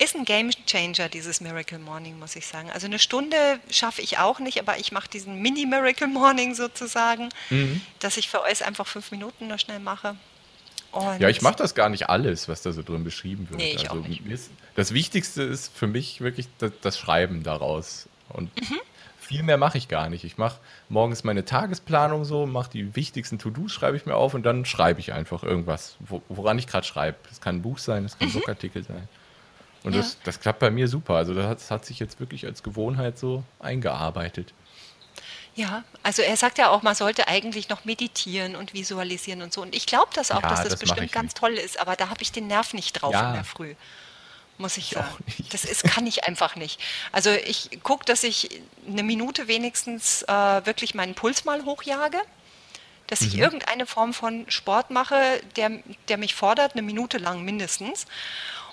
[0.00, 2.68] Ist ein Game Changer, dieses Miracle Morning, muss ich sagen.
[2.72, 3.36] Also eine Stunde
[3.70, 7.82] schaffe ich auch nicht, aber ich mache diesen Mini-Miracle Morning sozusagen, mhm.
[8.00, 10.16] dass ich für euch einfach fünf Minuten nur schnell mache.
[10.90, 13.60] Und ja, ich mache das gar nicht alles, was da so drin beschrieben wird.
[13.60, 14.22] Nee, ich also, auch nicht.
[14.74, 18.08] Das Wichtigste ist für mich wirklich das, das Schreiben daraus.
[18.30, 18.80] Und mhm.
[19.26, 20.24] Viel mehr mache ich gar nicht.
[20.24, 24.44] Ich mache morgens meine Tagesplanung so, mache die wichtigsten To-Dos, schreibe ich mir auf und
[24.44, 25.96] dann schreibe ich einfach irgendwas,
[26.28, 27.18] woran ich gerade schreibe.
[27.30, 28.38] Es kann ein Buch sein, es kann ein mhm.
[28.38, 29.08] Blogartikel sein.
[29.82, 30.00] Und ja.
[30.00, 31.14] das, das klappt bei mir super.
[31.14, 34.54] Also das hat sich jetzt wirklich als Gewohnheit so eingearbeitet.
[35.56, 39.62] Ja, also er sagt ja auch, man sollte eigentlich noch meditieren und visualisieren und so.
[39.62, 42.10] Und ich glaube das auch, ja, dass das, das bestimmt ganz toll ist, aber da
[42.10, 43.28] habe ich den Nerv nicht drauf ja.
[43.28, 43.74] in der Früh.
[44.58, 45.16] Muss ich, ich sagen.
[45.50, 46.80] Das ist, kann ich einfach nicht.
[47.12, 52.18] Also ich gucke, dass ich eine Minute wenigstens äh, wirklich meinen Puls mal hochjage.
[53.06, 53.26] Dass mhm.
[53.28, 55.70] ich irgendeine Form von Sport mache, der,
[56.08, 58.06] der mich fordert, eine Minute lang mindestens.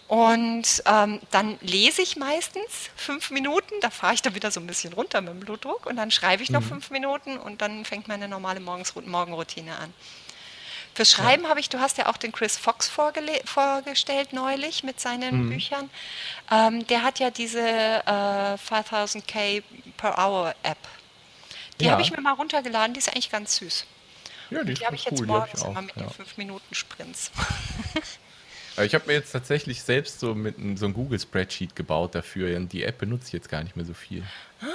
[0.07, 4.67] Und ähm, dann lese ich meistens fünf Minuten, da fahre ich dann wieder so ein
[4.67, 6.65] bisschen runter mit dem Blutdruck und dann schreibe ich noch mhm.
[6.67, 9.93] fünf Minuten und dann fängt meine normale Morgens Morgenroutine an.
[10.93, 11.49] Fürs Schreiben ja.
[11.49, 15.49] habe ich, du hast ja auch den Chris Fox vorgestellt neulich mit seinen mhm.
[15.49, 15.89] Büchern.
[16.51, 19.63] Ähm, der hat ja diese äh, 5000k
[19.97, 20.77] per Hour App.
[21.79, 21.91] Die ja.
[21.91, 23.85] habe ich mir mal runtergeladen, die ist eigentlich ganz süß.
[24.51, 26.03] Ja, die, die habe ich jetzt cool, morgens immer mit ja.
[26.03, 27.31] den 5 Minuten Sprints.
[28.81, 32.57] Ich habe mir jetzt tatsächlich selbst so mit so einem Google-Spreadsheet gebaut dafür.
[32.57, 34.23] Und die App benutze ich jetzt gar nicht mehr so viel.
[34.61, 34.65] Ah,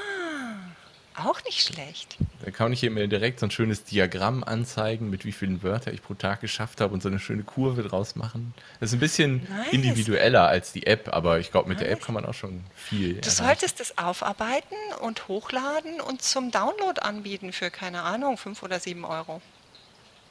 [1.27, 2.17] auch nicht schlecht.
[2.45, 5.95] Da kann ich hier mir direkt so ein schönes Diagramm anzeigen, mit wie vielen Wörtern
[5.95, 8.55] ich pro Tag geschafft habe und so eine schöne Kurve draus machen.
[8.81, 9.73] Das ist ein bisschen nice.
[9.73, 11.87] individueller als die App, aber ich glaube, mit nice.
[11.87, 13.15] der App kann man auch schon viel.
[13.15, 13.31] Du erreichen.
[13.31, 19.05] solltest es aufarbeiten und hochladen und zum Download anbieten für, keine Ahnung, fünf oder sieben
[19.05, 19.43] Euro.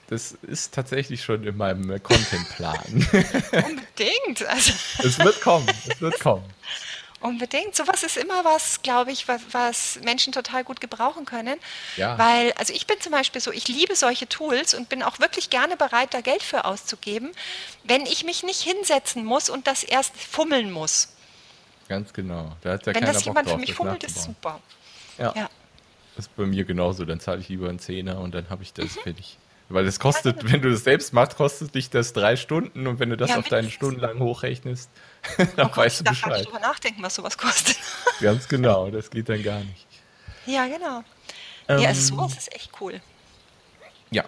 [0.08, 2.80] Das ist tatsächlich schon in meinem Contentplan.
[3.52, 4.48] Unbedingt.
[4.48, 4.72] Also.
[5.04, 6.46] Es wird kommen, es wird kommen.
[7.20, 7.76] Unbedingt.
[7.76, 11.60] Sowas ist immer was, glaube ich, was, was, Menschen total gut gebrauchen können.
[11.96, 12.18] Ja.
[12.18, 15.50] Weil, also ich bin zum Beispiel so, ich liebe solche Tools und bin auch wirklich
[15.50, 17.32] gerne bereit, da Geld für auszugeben,
[17.84, 21.10] wenn ich mich nicht hinsetzen muss und das erst fummeln muss.
[21.90, 22.56] Ganz genau.
[22.62, 24.60] Da hat ja wenn das jemand für mich fummelt, ist super.
[25.18, 25.34] Ja.
[25.36, 25.50] ja.
[26.16, 27.06] Das ist bei mir genauso.
[27.06, 29.02] Dann zahle ich lieber einen Zehner und dann habe ich das mhm.
[29.02, 29.38] fertig.
[29.70, 33.10] Weil das kostet, wenn du das selbst machst, kostet dich das drei Stunden und wenn
[33.10, 34.90] du das ja, auf deine Stunden lang hochrechnest,
[35.56, 36.24] dann oh weißt du Bescheid.
[36.24, 37.78] Da kann ich drüber nachdenken, was sowas kostet.
[38.22, 39.88] Ganz genau, das geht dann gar nicht.
[40.46, 41.04] Ja, genau.
[41.68, 43.02] Ähm, ja, also sowas ist echt cool.
[44.12, 44.24] Ja.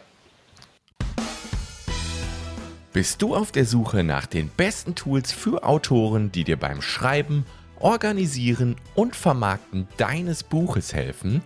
[2.91, 7.45] Bist du auf der Suche nach den besten Tools für Autoren, die dir beim Schreiben,
[7.79, 11.41] Organisieren und Vermarkten deines Buches helfen?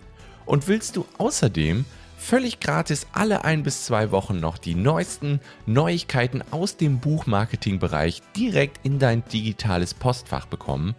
[0.46, 1.84] Und willst du außerdem
[2.16, 8.84] völlig gratis alle ein bis zwei Wochen noch die neuesten Neuigkeiten aus dem Buchmarketing-Bereich direkt
[8.84, 10.94] in dein digitales Postfach bekommen,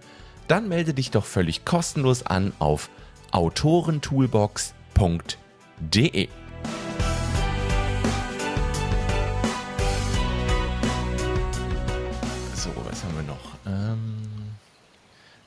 [0.48, 2.90] dann melde dich doch völlig kostenlos an auf
[3.32, 6.30] autorentoolbox.de.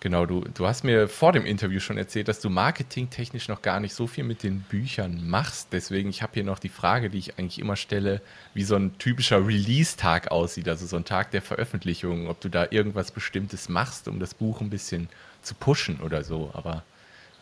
[0.08, 3.78] Genau, du, du hast mir vor dem Interview schon erzählt, dass du marketingtechnisch noch gar
[3.78, 5.68] nicht so viel mit den Büchern machst.
[5.72, 8.22] Deswegen, ich habe hier noch die Frage, die ich eigentlich immer stelle,
[8.54, 12.68] wie so ein typischer Release-Tag aussieht, also so ein Tag der Veröffentlichung, ob du da
[12.70, 15.10] irgendwas Bestimmtes machst, um das Buch ein bisschen
[15.42, 16.52] zu pushen oder so.
[16.54, 16.84] Aber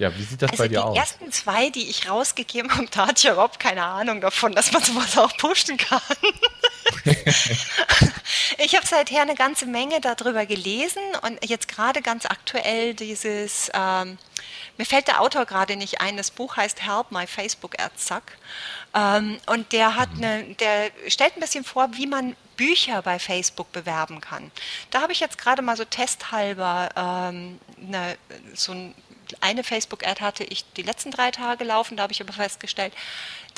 [0.01, 0.95] ja, wie sieht das also bei dir aus?
[0.95, 4.73] Die ersten zwei, die ich rausgegeben habe, da hatte ich überhaupt keine Ahnung davon, dass
[4.73, 6.01] man sowas auch pushen kann.
[8.59, 14.19] ich habe seither eine ganze Menge darüber gelesen und jetzt gerade ganz aktuell dieses, ähm,
[14.77, 18.23] mir fällt der Autor gerade nicht ein, das Buch heißt Help My Facebook Suck.
[18.95, 20.25] Ähm, und der hat mhm.
[20.25, 24.51] eine, der stellt ein bisschen vor, wie man Bücher bei Facebook bewerben kann.
[24.91, 28.17] Da habe ich jetzt gerade mal so testhalber ähm, eine,
[28.55, 28.95] so ein
[29.41, 32.93] eine Facebook-Ad hatte ich die letzten drei Tage laufen, da habe ich aber festgestellt,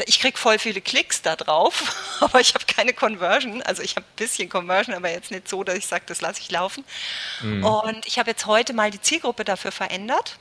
[0.07, 3.63] ich kriege voll viele Klicks da drauf, aber ich habe keine Conversion.
[3.63, 6.41] Also ich habe ein bisschen Conversion, aber jetzt nicht so, dass ich sage, das lasse
[6.41, 6.85] ich laufen.
[7.43, 7.65] Mhm.
[7.65, 10.39] Und ich habe jetzt heute mal die Zielgruppe dafür verändert.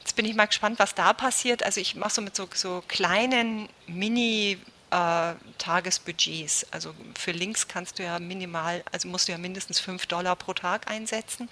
[0.00, 1.62] Jetzt bin ich mal gespannt, was da passiert.
[1.62, 4.58] Also ich mache so mit so, so kleinen Mini-
[4.94, 6.66] äh, Tagesbudgets.
[6.70, 10.52] Also für Links kannst du ja minimal, also musst du ja mindestens 5 Dollar pro
[10.52, 11.48] Tag einsetzen.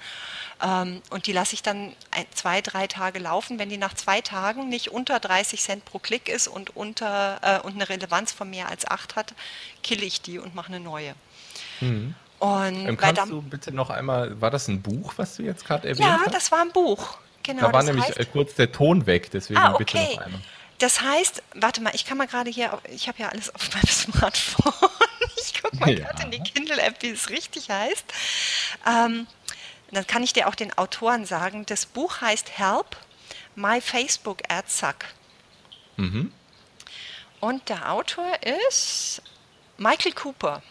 [0.62, 3.58] Ähm, und die lasse ich dann ein, zwei, drei Tage laufen.
[3.58, 7.66] Wenn die nach zwei Tagen nicht unter 30 Cent pro Klick ist und, unter, äh,
[7.66, 9.34] und eine Relevanz von mehr als 8 hat,
[9.82, 11.14] kille ich die und mache eine neue.
[11.80, 12.14] Mhm.
[12.38, 15.88] Und ähm, kannst du bitte noch einmal, war das ein Buch, was du jetzt gerade
[15.88, 16.26] erwähnt ja, hast?
[16.26, 17.18] Ja, das war ein Buch.
[17.42, 19.84] Genau, da war nämlich heißt, äh, kurz der Ton weg, deswegen ah, okay.
[19.84, 20.40] bitte noch einmal.
[20.82, 23.86] Das heißt, warte mal, ich kann mal gerade hier, ich habe ja alles auf meinem
[23.86, 24.90] Smartphone.
[25.36, 26.10] ich gucke mal ja.
[26.10, 28.04] gerade in die Kindle-App, wie es richtig heißt.
[28.84, 29.28] Ähm,
[29.92, 31.64] dann kann ich dir auch den Autoren sagen.
[31.66, 32.96] Das Buch heißt Help,
[33.54, 35.04] My Facebook Ad Suck.
[35.98, 36.32] Mhm.
[37.38, 38.26] Und der Autor
[38.66, 39.22] ist
[39.78, 40.64] Michael Cooper.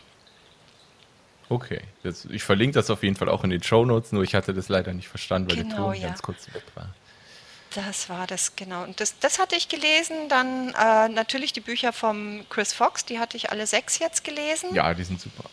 [1.47, 4.36] Okay, das, ich verlinke das auf jeden Fall auch in den Show Notes, nur ich
[4.36, 6.08] hatte das leider nicht verstanden, weil genau, der Ton ja.
[6.10, 6.93] ganz kurz weg war.
[7.73, 8.84] Das war das, genau.
[8.84, 10.27] Und das, das hatte ich gelesen.
[10.27, 14.73] Dann äh, natürlich die Bücher von Chris Fox, die hatte ich alle sechs jetzt gelesen.
[14.75, 15.45] Ja, die sind super.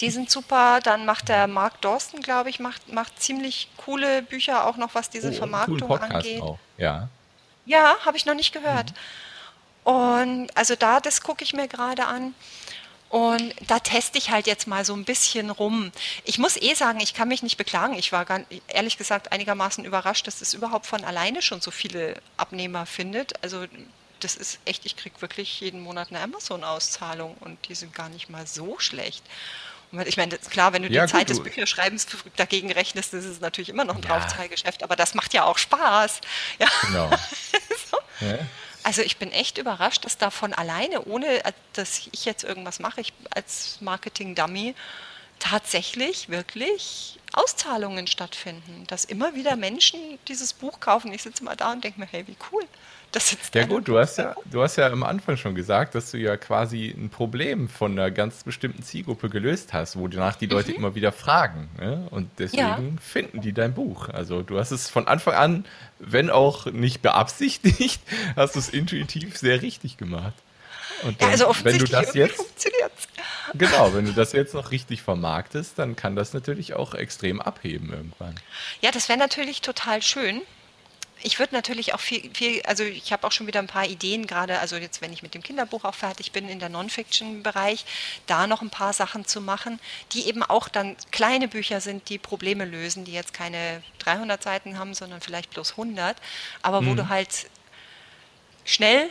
[0.00, 0.80] Die sind super.
[0.82, 5.10] Dann macht der Mark Dawson, glaube ich, macht, macht ziemlich coole Bücher auch noch, was
[5.10, 6.40] diese oh, Vermarktung angeht.
[6.40, 6.58] Auch.
[6.78, 7.08] Ja.
[7.66, 8.92] Ja, habe ich noch nicht gehört.
[9.84, 9.92] Mhm.
[9.92, 12.34] Und also da, das gucke ich mir gerade an.
[13.16, 15.90] Und da teste ich halt jetzt mal so ein bisschen rum.
[16.24, 17.94] Ich muss eh sagen, ich kann mich nicht beklagen.
[17.94, 22.20] Ich war ganz, ehrlich gesagt einigermaßen überrascht, dass es überhaupt von alleine schon so viele
[22.36, 23.42] Abnehmer findet.
[23.42, 23.64] Also
[24.20, 28.28] das ist echt, ich kriege wirklich jeden Monat eine Amazon-Auszahlung und die sind gar nicht
[28.28, 29.24] mal so schlecht.
[29.92, 33.40] Und ich meine, klar, wenn du ja, die gut, Zeit des Bücherschreibens dagegen rechnest, ist
[33.40, 34.10] natürlich immer noch ein ja.
[34.10, 36.20] Draufzahlgeschäft, aber das macht ja auch Spaß.
[36.58, 36.68] Ja.
[36.82, 37.08] Genau.
[37.90, 37.96] so.
[38.20, 38.40] ja.
[38.86, 42.78] Also ich bin echt überrascht, dass da von alleine, ohne äh, dass ich jetzt irgendwas
[42.78, 44.76] mache, ich als Marketing-Dummy,
[45.40, 48.84] tatsächlich wirklich Auszahlungen stattfinden.
[48.86, 51.12] Dass immer wieder Menschen dieses Buch kaufen.
[51.12, 52.62] Ich sitze mal da und denke mir, hey, wie cool.
[53.16, 56.10] Das jetzt ja gut, du hast ja, du hast ja am Anfang schon gesagt, dass
[56.10, 60.44] du ja quasi ein Problem von einer ganz bestimmten Zielgruppe gelöst hast, wo danach die
[60.44, 60.76] Leute mhm.
[60.76, 61.70] immer wieder fragen.
[61.80, 62.06] Ne?
[62.10, 62.78] Und deswegen ja.
[63.00, 64.10] finden die dein Buch.
[64.10, 65.64] Also du hast es von Anfang an,
[65.98, 68.02] wenn auch nicht beabsichtigt,
[68.36, 70.34] hast du es intuitiv sehr richtig gemacht.
[71.02, 73.08] Und dann, ja, also offensichtlich wenn du das jetzt,
[73.54, 77.94] Genau, wenn du das jetzt noch richtig vermarktest, dann kann das natürlich auch extrem abheben
[77.94, 78.34] irgendwann.
[78.82, 80.42] Ja, das wäre natürlich total schön
[81.22, 84.26] ich würde natürlich auch viel, viel also ich habe auch schon wieder ein paar Ideen,
[84.26, 87.84] gerade, also jetzt, wenn ich mit dem Kinderbuch auch fertig bin, in der Non-Fiction-Bereich,
[88.26, 89.80] da noch ein paar Sachen zu machen,
[90.12, 94.78] die eben auch dann kleine Bücher sind, die Probleme lösen, die jetzt keine 300 Seiten
[94.78, 96.16] haben, sondern vielleicht bloß 100,
[96.62, 96.90] aber mhm.
[96.90, 97.48] wo du halt
[98.64, 99.08] schnell,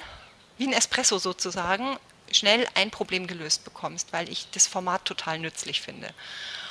[0.58, 1.98] wie ein Espresso sozusagen,
[2.32, 6.14] schnell ein Problem gelöst bekommst, weil ich das Format total nützlich finde.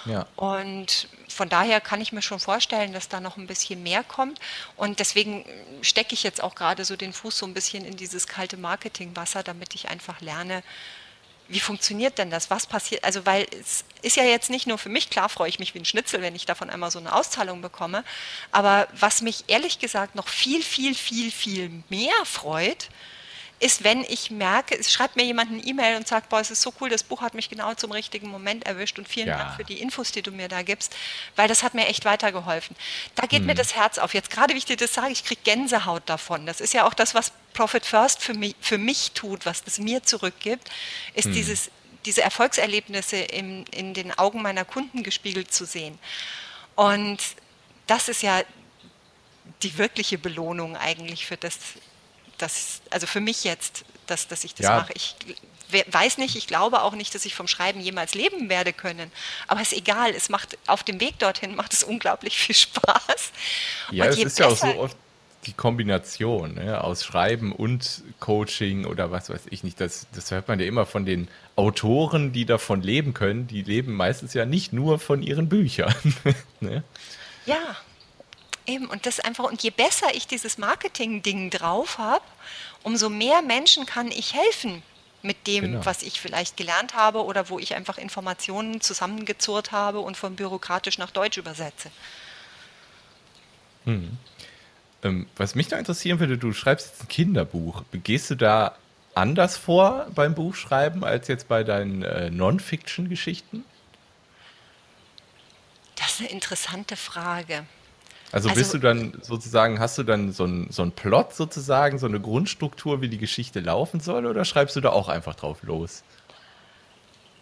[0.07, 0.27] Ja.
[0.37, 4.39] Und von daher kann ich mir schon vorstellen, dass da noch ein bisschen mehr kommt.
[4.77, 5.45] Und deswegen
[5.83, 9.43] stecke ich jetzt auch gerade so den Fuß so ein bisschen in dieses kalte Marketingwasser,
[9.43, 10.63] damit ich einfach lerne,
[11.49, 12.51] wie funktioniert denn das?
[12.51, 13.05] Was passiert?
[13.05, 15.79] Also, weil es ist ja jetzt nicht nur für mich, klar freue ich mich wie
[15.79, 18.03] ein Schnitzel, wenn ich davon einmal so eine Auszahlung bekomme.
[18.51, 22.89] Aber was mich ehrlich gesagt noch viel, viel, viel, viel mehr freut,
[23.61, 26.61] ist, wenn ich merke, es schreibt mir jemand eine E-Mail und sagt, boah, es ist
[26.61, 29.39] so cool, das Buch hat mich genau zum richtigen Moment erwischt und vielen ja.
[29.39, 30.95] Dank für die Infos, die du mir da gibst,
[31.37, 32.77] weil das hat mir echt weitergeholfen.
[33.15, 33.47] Da geht mhm.
[33.47, 34.13] mir das Herz auf.
[34.13, 36.47] Jetzt gerade, wie ich dir das sage, ich kriege Gänsehaut davon.
[36.47, 39.79] Das ist ja auch das, was Profit First für mich, für mich tut, was das
[39.79, 40.69] mir zurückgibt,
[41.15, 41.35] ist mhm.
[41.35, 41.71] dieses,
[42.05, 45.99] diese Erfolgserlebnisse in, in den Augen meiner Kunden gespiegelt zu sehen.
[46.75, 47.19] Und
[47.87, 48.43] das ist ja
[49.63, 51.59] die wirkliche Belohnung eigentlich für das,
[52.39, 54.77] das, also für mich jetzt, dass, dass ich das ja.
[54.77, 54.93] mache.
[54.95, 55.17] Ich
[55.91, 59.11] weiß nicht, ich glaube auch nicht, dass ich vom Schreiben jemals leben werde können.
[59.49, 63.33] Aber es ist egal, es macht auf dem Weg dorthin macht es unglaublich viel Spaß.
[63.91, 64.97] Ja, es ist ja auch so oft
[65.47, 69.81] die Kombination ne, aus Schreiben und Coaching oder was weiß ich nicht.
[69.81, 73.47] Das, das hört man ja immer von den Autoren, die davon leben können.
[73.47, 75.95] Die leben meistens ja nicht nur von ihren Büchern.
[76.61, 76.83] ne?
[77.47, 77.77] Ja,
[78.67, 82.25] Eben, und das einfach, und je besser ich dieses Marketing-Ding drauf habe,
[82.83, 84.83] umso mehr Menschen kann ich helfen
[85.23, 85.87] mit dem, genau.
[85.87, 90.99] was ich vielleicht gelernt habe oder wo ich einfach Informationen zusammengezurrt habe und von bürokratisch
[90.99, 91.91] nach Deutsch übersetze.
[93.85, 94.17] Hm.
[95.03, 97.83] Ähm, was mich da interessieren würde, du schreibst jetzt ein Kinderbuch.
[97.93, 98.77] Gehst du da
[99.15, 103.65] anders vor beim Buchschreiben als jetzt bei deinen äh, Non-Fiction-Geschichten?
[105.97, 107.67] Das ist eine interessante Frage.
[108.35, 112.07] Also, also, bist du dann sozusagen, hast du dann so einen so Plot sozusagen, so
[112.07, 116.03] eine Grundstruktur, wie die Geschichte laufen soll, oder schreibst du da auch einfach drauf los?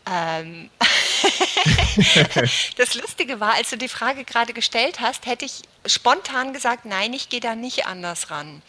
[0.05, 0.69] Ähm.
[2.77, 7.15] das Lustige war, als du die Frage gerade gestellt hast, hätte ich spontan gesagt, nein,
[7.15, 8.61] ich gehe da nicht anders ran.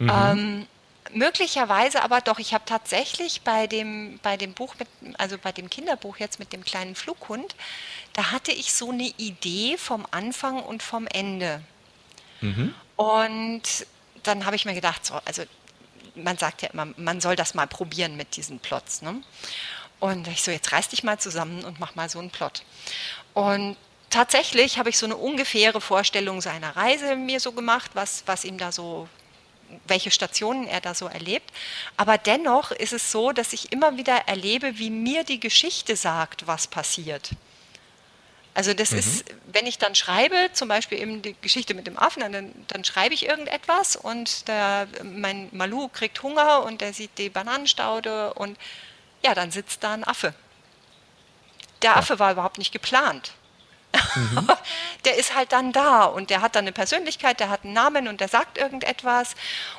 [0.00, 0.10] Mhm.
[0.12, 0.66] Ähm,
[1.14, 2.38] möglicherweise aber doch.
[2.38, 4.88] Ich habe tatsächlich bei dem, bei dem Buch, mit,
[5.18, 7.54] also bei dem Kinderbuch jetzt mit dem kleinen Flughund,
[8.12, 11.62] da hatte ich so eine Idee vom Anfang und vom Ende.
[12.40, 12.74] Mhm.
[12.96, 13.86] Und
[14.22, 15.42] dann habe ich mir gedacht, so, also
[16.14, 19.02] man sagt ja immer, man soll das mal probieren mit diesen Plots.
[19.02, 19.22] Ne?
[20.00, 22.62] Und ich so, jetzt reiß dich mal zusammen und mach mal so einen Plot.
[23.34, 23.76] Und
[24.10, 28.58] tatsächlich habe ich so eine ungefähre Vorstellung seiner Reise mir so gemacht, was, was ihm
[28.58, 29.08] da so,
[29.86, 31.50] welche Stationen er da so erlebt.
[31.96, 36.46] Aber dennoch ist es so, dass ich immer wieder erlebe, wie mir die Geschichte sagt,
[36.46, 37.30] was passiert.
[38.54, 38.98] Also das mhm.
[38.98, 42.84] ist, wenn ich dann schreibe, zum Beispiel eben die Geschichte mit dem Affen, dann, dann
[42.84, 48.58] schreibe ich irgendetwas und der, mein Malu kriegt Hunger und der sieht die Bananenstaude und
[49.24, 50.34] ja, dann sitzt da ein Affe.
[51.80, 53.32] Der Affe war überhaupt nicht geplant.
[54.14, 54.48] Mhm.
[55.04, 58.08] der ist halt dann da und der hat dann eine Persönlichkeit, der hat einen Namen
[58.08, 59.34] und der sagt irgendetwas.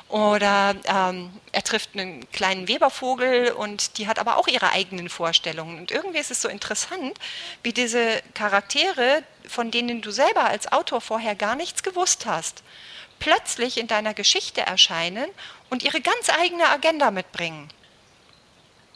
[0.08, 5.78] Oder ähm, er trifft einen kleinen Webervogel und die hat aber auch ihre eigenen Vorstellungen.
[5.78, 7.18] Und irgendwie ist es so interessant,
[7.62, 12.62] wie diese Charaktere, von denen du selber als Autor vorher gar nichts gewusst hast,
[13.18, 15.28] plötzlich in deiner Geschichte erscheinen
[15.70, 17.68] und ihre ganz eigene Agenda mitbringen.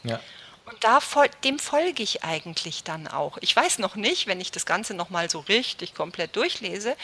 [0.05, 0.21] Ja.
[0.69, 1.01] Und da,
[1.45, 3.39] dem folge ich eigentlich dann auch.
[3.41, 6.95] Ich weiß noch nicht, wenn ich das Ganze nochmal so richtig komplett durchlese,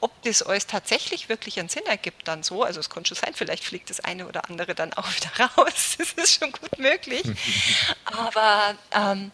[0.00, 2.64] ob das euch tatsächlich wirklich einen Sinn ergibt dann so.
[2.64, 5.96] Also es könnte schon sein, vielleicht fliegt das eine oder andere dann auch wieder raus.
[5.98, 7.22] Das ist schon gut möglich.
[8.04, 9.30] Aber ähm,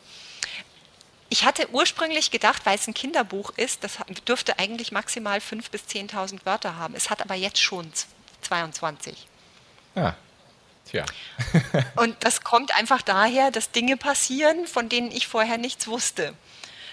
[1.31, 3.99] ich hatte ursprünglich gedacht, weil es ein Kinderbuch ist, das
[4.29, 6.95] dürfte eigentlich maximal 5.000 bis 10.000 Wörter haben.
[6.95, 7.91] Es hat aber jetzt schon
[8.43, 9.27] 22.
[9.95, 10.15] Ja.
[10.91, 11.05] Tja.
[11.97, 16.35] und das kommt einfach daher, dass Dinge passieren, von denen ich vorher nichts wusste.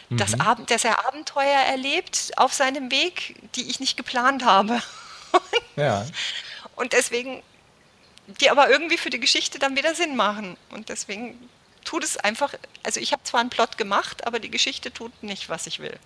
[0.09, 0.17] Mhm.
[0.17, 0.35] Dass,
[0.67, 4.81] dass er Abenteuer erlebt auf seinem Weg, die ich nicht geplant habe.
[5.75, 6.05] ja.
[6.75, 7.43] Und deswegen,
[8.27, 10.57] die aber irgendwie für die Geschichte dann wieder Sinn machen.
[10.69, 11.49] Und deswegen
[11.83, 15.49] tut es einfach, also ich habe zwar einen Plot gemacht, aber die Geschichte tut nicht,
[15.49, 15.97] was ich will.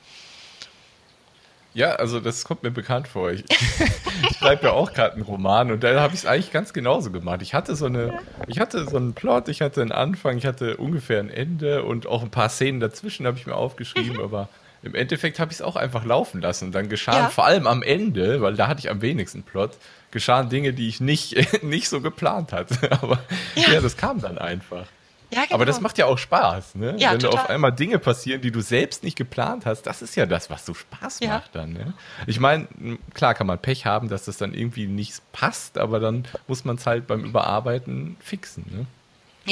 [1.76, 3.32] Ja, also das kommt mir bekannt vor.
[3.32, 3.44] Ich,
[4.30, 7.12] ich schreibe ja auch gerade einen Roman und da habe ich es eigentlich ganz genauso
[7.12, 7.42] gemacht.
[7.42, 8.18] Ich hatte so eine,
[8.48, 12.08] ich hatte so einen Plot, ich hatte einen Anfang, ich hatte ungefähr ein Ende und
[12.08, 14.24] auch ein paar Szenen dazwischen habe ich mir aufgeschrieben, mhm.
[14.24, 14.48] aber
[14.84, 16.68] im Endeffekt habe ich es auch einfach laufen lassen.
[16.68, 17.30] Und dann geschahen ja.
[17.30, 19.72] vor allem am Ende, weil da hatte ich am wenigsten Plot,
[20.12, 22.90] geschahen Dinge, die ich nicht, nicht so geplant hatte.
[23.02, 23.20] Aber
[23.56, 23.74] ja.
[23.74, 24.86] ja, das kam dann einfach.
[25.32, 25.56] Ja, genau.
[25.56, 26.96] Aber das macht ja auch Spaß, ne?
[26.98, 27.40] Ja, Wenn total.
[27.40, 30.66] auf einmal Dinge passieren, die du selbst nicht geplant hast, das ist ja das, was
[30.66, 31.30] so Spaß ja.
[31.30, 31.74] macht dann.
[31.74, 31.94] Ne?
[32.28, 32.68] Ich meine,
[33.14, 36.76] klar kann man Pech haben, dass das dann irgendwie nicht passt, aber dann muss man
[36.76, 38.66] es halt beim Überarbeiten fixen.
[38.70, 38.86] Ne?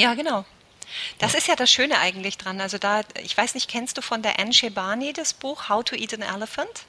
[0.00, 0.44] Ja, genau.
[1.18, 2.60] Das ist ja das Schöne eigentlich dran.
[2.60, 5.96] Also da, ich weiß nicht, kennst du von der Anne Shebani das Buch How to
[5.96, 6.86] Eat an Elephant?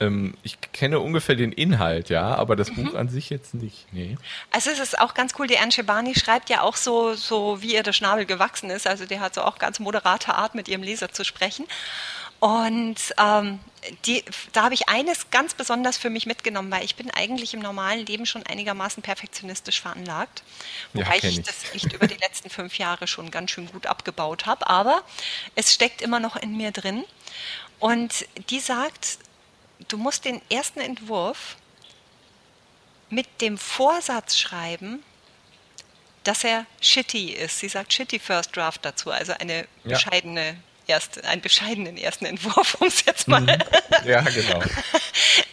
[0.00, 2.84] Ähm, ich kenne ungefähr den Inhalt, ja, aber das mhm.
[2.84, 3.86] Buch an sich jetzt nicht.
[3.92, 4.16] Nee.
[4.50, 7.74] Also es ist auch ganz cool, die Anne Shebani schreibt ja auch so, so, wie
[7.74, 8.86] ihr der Schnabel gewachsen ist.
[8.86, 11.66] Also die hat so auch ganz moderate Art, mit ihrem Leser zu sprechen.
[12.40, 13.58] Und ähm,
[14.04, 17.60] die, da habe ich eines ganz besonders für mich mitgenommen, weil ich bin eigentlich im
[17.60, 20.44] normalen Leben schon einigermaßen perfektionistisch veranlagt.
[20.92, 23.86] Wobei ja, ich, ich das echt über die letzten fünf Jahre schon ganz schön gut
[23.86, 24.68] abgebaut habe.
[24.68, 25.02] Aber
[25.56, 27.04] es steckt immer noch in mir drin.
[27.80, 29.18] Und die sagt,
[29.86, 31.56] du musst den ersten Entwurf
[33.10, 35.02] mit dem Vorsatz schreiben,
[36.24, 37.60] dass er shitty ist.
[37.60, 39.94] Sie sagt shitty First Draft dazu, also eine ja.
[39.96, 40.58] bescheidene
[40.88, 43.56] erst, einen bescheidenen ersten Entwurf, um es jetzt mal mhm.
[44.04, 44.62] ja, genau.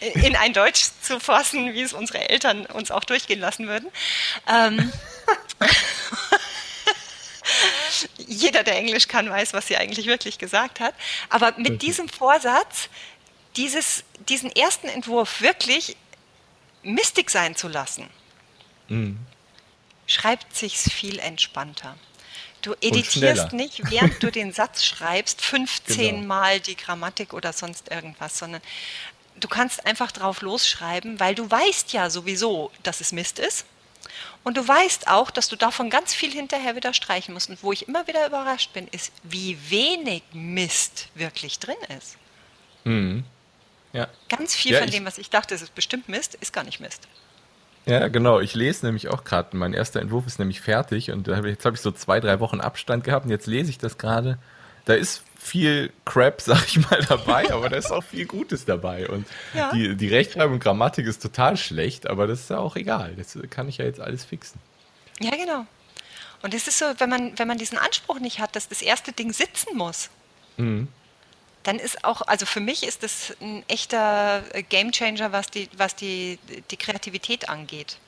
[0.00, 3.88] in ein Deutsch zu fassen, wie es unsere Eltern uns auch durchgehen lassen würden.
[4.48, 4.92] Ähm,
[8.16, 10.94] jeder, der Englisch kann, weiß, was sie eigentlich wirklich gesagt hat.
[11.28, 12.88] Aber mit diesem Vorsatz
[13.56, 15.96] dieses, diesen ersten Entwurf wirklich
[16.82, 18.08] mistig sein zu lassen,
[18.88, 19.18] mhm.
[20.06, 21.96] schreibt sich's viel entspannter.
[22.62, 26.26] Du editierst nicht, während du den Satz schreibst, 15 genau.
[26.26, 28.62] Mal die Grammatik oder sonst irgendwas, sondern
[29.38, 33.66] du kannst einfach drauf losschreiben, weil du weißt ja sowieso, dass es Mist ist.
[34.44, 37.50] Und du weißt auch, dass du davon ganz viel hinterher wieder streichen musst.
[37.50, 42.16] Und wo ich immer wieder überrascht bin, ist, wie wenig Mist wirklich drin ist.
[42.84, 43.24] Mhm.
[43.96, 44.08] Ja.
[44.28, 46.80] Ganz viel ja, von dem, was ich dachte, es ist bestimmt Mist, ist gar nicht
[46.80, 47.08] Mist.
[47.86, 48.40] Ja, genau.
[48.40, 51.80] Ich lese nämlich auch gerade, mein erster Entwurf ist nämlich fertig und jetzt habe ich
[51.80, 54.38] so zwei, drei Wochen Abstand gehabt und jetzt lese ich das gerade.
[54.84, 59.08] Da ist viel Crap, sag ich mal, dabei, aber da ist auch viel Gutes dabei.
[59.08, 59.72] Und ja.
[59.72, 63.14] die, die Rechtschreibung und Grammatik ist total schlecht, aber das ist ja auch egal.
[63.16, 64.60] Das kann ich ja jetzt alles fixen.
[65.20, 65.64] Ja, genau.
[66.42, 69.12] Und es ist so, wenn man, wenn man diesen Anspruch nicht hat, dass das erste
[69.12, 70.10] Ding sitzen muss,
[70.58, 70.88] mhm
[71.66, 76.38] dann ist auch, also für mich ist das ein echter Gamechanger, was die, was die,
[76.70, 77.98] die Kreativität angeht.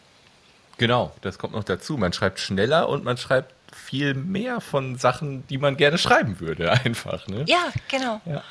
[0.77, 1.97] Genau, das kommt noch dazu.
[1.97, 6.71] Man schreibt schneller und man schreibt viel mehr von Sachen, die man gerne schreiben würde,
[6.85, 7.27] einfach.
[7.27, 7.45] Ne?
[7.49, 8.21] Ja, genau.
[8.25, 8.45] Ja.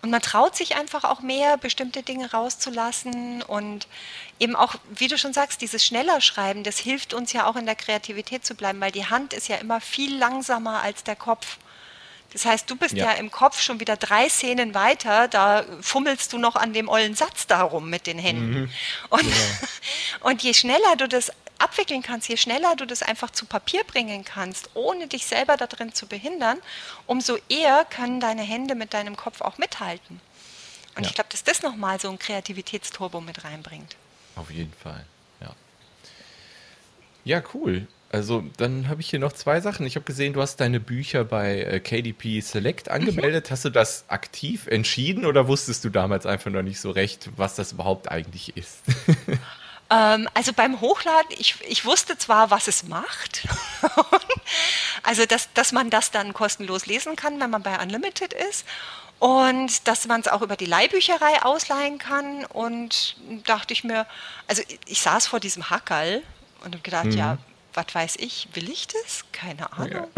[0.00, 3.86] Und man traut sich einfach auch mehr, bestimmte Dinge rauszulassen und
[4.38, 7.64] eben auch, wie du schon sagst, dieses schneller Schreiben, das hilft uns ja auch in
[7.64, 11.58] der Kreativität zu bleiben, weil die Hand ist ja immer viel langsamer als der Kopf.
[12.34, 13.06] Das heißt, du bist ja.
[13.06, 17.14] ja, im Kopf schon wieder drei Szenen weiter, da fummelst du noch an dem ollen
[17.14, 18.62] Satz darum mit den Händen.
[18.62, 18.70] Mhm.
[19.08, 19.68] Und, ja.
[20.20, 24.24] und je schneller du das abwickeln kannst, je schneller du das einfach zu Papier bringen
[24.24, 26.58] kannst, ohne dich selber darin zu behindern,
[27.06, 30.20] umso eher können deine Hände mit deinem Kopf auch mithalten.
[30.96, 31.08] Und ja.
[31.08, 33.96] ich glaube, dass das nochmal so ein Kreativitätsturbo mit reinbringt.
[34.34, 35.06] Auf jeden Fall,
[35.40, 35.54] ja.
[37.24, 37.86] Ja, cool.
[38.14, 39.84] Also, dann habe ich hier noch zwei Sachen.
[39.86, 43.46] Ich habe gesehen, du hast deine Bücher bei äh, KDP Select angemeldet.
[43.46, 43.50] Mhm.
[43.50, 47.56] Hast du das aktiv entschieden oder wusstest du damals einfach noch nicht so recht, was
[47.56, 48.78] das überhaupt eigentlich ist?
[49.90, 53.46] Ähm, also beim Hochladen, ich, ich wusste zwar, was es macht.
[55.02, 58.64] also, dass, dass man das dann kostenlos lesen kann, wenn man bei Unlimited ist.
[59.18, 62.46] Und dass man es auch über die Leihbücherei ausleihen kann.
[62.46, 64.06] Und dachte ich mir,
[64.48, 66.22] also ich saß vor diesem Hackerl
[66.64, 67.18] und habe gedacht, mhm.
[67.18, 67.38] ja,
[67.74, 69.24] was weiß ich, will ich das?
[69.32, 70.08] Keine Ahnung.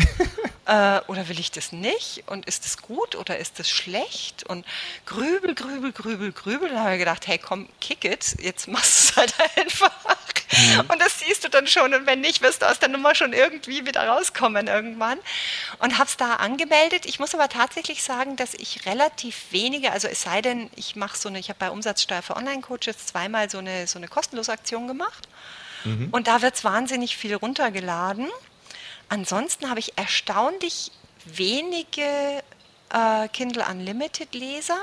[0.66, 0.98] Ja.
[0.98, 2.24] äh, oder will ich das nicht?
[2.26, 4.44] Und ist das gut oder ist das schlecht?
[4.44, 4.66] Und
[5.06, 6.68] grübel, grübel, grübel, grübel.
[6.68, 9.92] Dann habe ich gedacht, hey, komm, kick it, jetzt machst du es halt einfach.
[10.52, 10.80] Mhm.
[10.88, 11.94] Und das siehst du dann schon.
[11.94, 15.18] Und wenn nicht, wirst du aus der Nummer schon irgendwie wieder rauskommen irgendwann.
[15.78, 17.06] Und habe es da angemeldet.
[17.06, 21.16] Ich muss aber tatsächlich sagen, dass ich relativ wenige, also es sei denn, ich mache
[21.16, 24.86] so eine, ich habe bei Umsatzsteuer für Online-Coaches zweimal so eine, so eine kostenlose Aktion
[24.86, 25.28] gemacht.
[25.84, 26.08] Mhm.
[26.10, 28.28] Und da wird es wahnsinnig viel runtergeladen.
[29.08, 30.90] Ansonsten habe ich erstaunlich
[31.24, 32.42] wenige
[32.92, 34.78] äh, Kindle Unlimited Leser.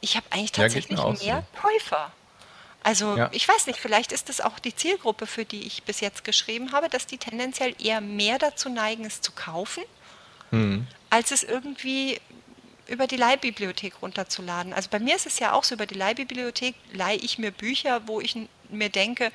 [0.00, 1.60] Ich habe eigentlich tatsächlich ja, mehr so.
[1.60, 2.12] Käufer.
[2.82, 3.28] Also ja.
[3.32, 6.72] ich weiß nicht, vielleicht ist das auch die Zielgruppe, für die ich bis jetzt geschrieben
[6.72, 9.82] habe, dass die tendenziell eher mehr dazu neigen, es zu kaufen,
[10.50, 10.86] mhm.
[11.10, 12.18] als es irgendwie
[12.86, 14.72] über die Leihbibliothek runterzuladen.
[14.72, 18.02] Also bei mir ist es ja auch so, über die Leihbibliothek leihe ich mir Bücher,
[18.06, 18.36] wo ich
[18.72, 19.32] mir denke,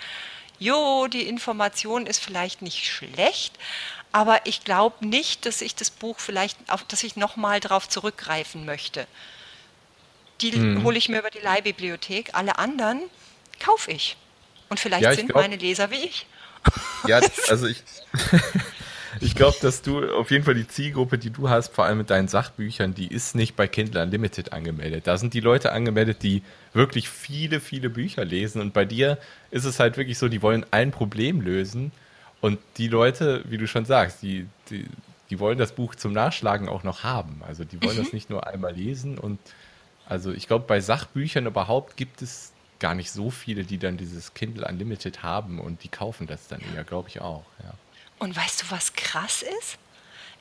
[0.60, 3.54] jo, die Information ist vielleicht nicht schlecht,
[4.12, 8.66] aber ich glaube nicht, dass ich das Buch vielleicht, auf, dass ich nochmal darauf zurückgreifen
[8.66, 9.08] möchte.
[10.42, 10.84] Die hm.
[10.84, 12.34] hole ich mir über die Leihbibliothek.
[12.34, 13.02] Alle anderen
[13.60, 14.18] kaufe ich.
[14.70, 16.26] Und vielleicht ja, sind glaub, meine Leser wie ich.
[17.08, 17.84] Ja, also ich,
[19.26, 22.10] ich glaube, dass du auf jeden Fall die Zielgruppe, die du hast, vor allem mit
[22.10, 25.08] deinen Sachbüchern, die ist nicht bei Kindle Unlimited angemeldet.
[25.08, 28.62] Da sind die Leute angemeldet, die wirklich viele, viele Bücher lesen.
[28.62, 29.18] Und bei dir
[29.52, 31.92] ist es halt wirklich so, die wollen ein Problem lösen.
[32.42, 34.86] Und die Leute, wie du schon sagst, die, die,
[35.30, 37.42] die wollen das Buch zum Nachschlagen auch noch haben.
[37.48, 38.04] Also die wollen mhm.
[38.04, 39.18] das nicht nur einmal lesen.
[39.18, 39.40] Und
[40.08, 44.34] also ich glaube, bei Sachbüchern überhaupt gibt es gar nicht so viele, die dann dieses
[44.34, 47.46] Kindle Unlimited haben und die kaufen das dann eher, glaube ich auch.
[47.64, 47.74] Ja.
[48.20, 49.78] Und weißt du, was krass ist?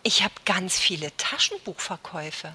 [0.03, 2.55] Ich habe ganz viele Taschenbuchverkäufe.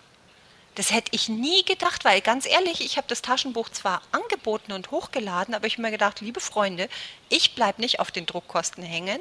[0.76, 4.92] Das hätte ich nie gedacht, weil ganz ehrlich, ich habe das Taschenbuch zwar angeboten und
[4.92, 6.88] hochgeladen, aber ich habe mir gedacht, liebe Freunde,
[7.28, 9.20] ich bleibe nicht auf den Druckkosten hängen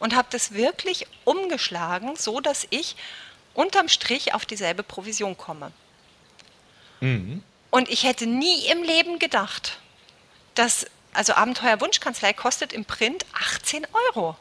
[0.00, 2.96] und habe das wirklich umgeschlagen, so dass ich
[3.54, 5.70] unterm Strich auf dieselbe Provision komme.
[7.00, 7.42] Mhm.
[7.70, 9.78] Und ich hätte nie im Leben gedacht,
[10.54, 14.36] dass, also Abenteuer Wunschkanzlei kostet im Print 18 Euro.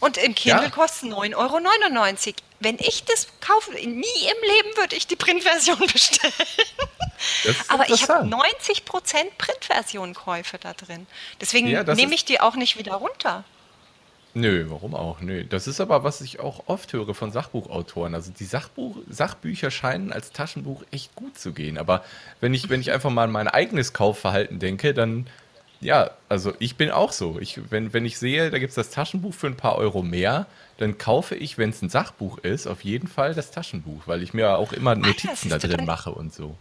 [0.00, 0.70] Und im Kindle ja.
[0.70, 2.34] kostet 9,99 Euro.
[2.60, 6.32] Wenn ich das kaufe, nie im Leben würde ich die Printversion bestellen.
[7.68, 8.82] Aber ich habe 90%
[9.38, 11.06] Printversion-Käufe da drin.
[11.40, 13.44] Deswegen ja, nehme ich die auch nicht wieder runter.
[14.36, 15.20] Nö, warum auch?
[15.20, 15.44] Nö.
[15.44, 18.16] Das ist aber, was ich auch oft höre von Sachbuchautoren.
[18.16, 21.78] Also die Sachbuch, Sachbücher scheinen als Taschenbuch echt gut zu gehen.
[21.78, 22.04] Aber
[22.40, 25.28] wenn ich, wenn ich einfach mal an mein eigenes Kaufverhalten denke, dann
[25.84, 27.38] ja, also ich bin auch so.
[27.38, 30.46] Ich, wenn, wenn ich sehe, da gibt es das Taschenbuch für ein paar Euro mehr,
[30.78, 34.32] dann kaufe ich, wenn es ein Sachbuch ist, auf jeden Fall das Taschenbuch, weil ich
[34.32, 36.56] mir auch immer Notizen da drin mache und so.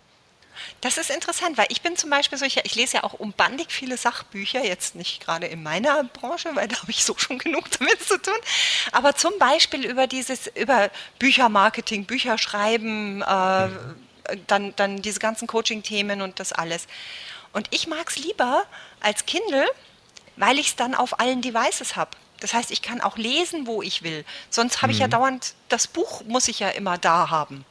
[0.82, 3.72] Das ist interessant, weil ich bin zum Beispiel so, ich, ich, lese ja auch umbandig
[3.72, 7.72] viele Sachbücher, jetzt nicht gerade in meiner Branche, weil da habe ich so schon genug
[7.80, 8.36] damit zu tun,
[8.92, 13.96] aber zum Beispiel über dieses, über Büchermarketing, Bücherschreiben, äh, mhm.
[14.48, 16.88] dann, dann diese ganzen Coaching-Themen und das alles.
[17.54, 18.66] Und ich mag es lieber
[19.04, 19.66] als Kindle,
[20.36, 22.12] weil ich es dann auf allen Devices habe.
[22.40, 24.26] Das heißt, ich kann auch lesen, wo ich will.
[24.50, 24.92] Sonst habe mhm.
[24.94, 25.12] ich ja mhm.
[25.12, 27.66] dauernd, das Buch muss ich ja immer da haben.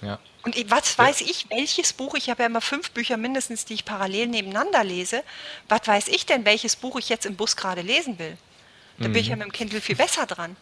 [0.00, 0.18] Ja.
[0.42, 1.26] Und was weiß ja.
[1.26, 5.22] ich, welches Buch, ich habe ja immer fünf Bücher mindestens, die ich parallel nebeneinander lese.
[5.68, 8.36] Was weiß ich denn, welches Buch ich jetzt im Bus gerade lesen will?
[8.98, 9.12] Da mhm.
[9.12, 9.40] bin ich ja mhm.
[9.40, 10.56] mit dem Kindle viel besser dran.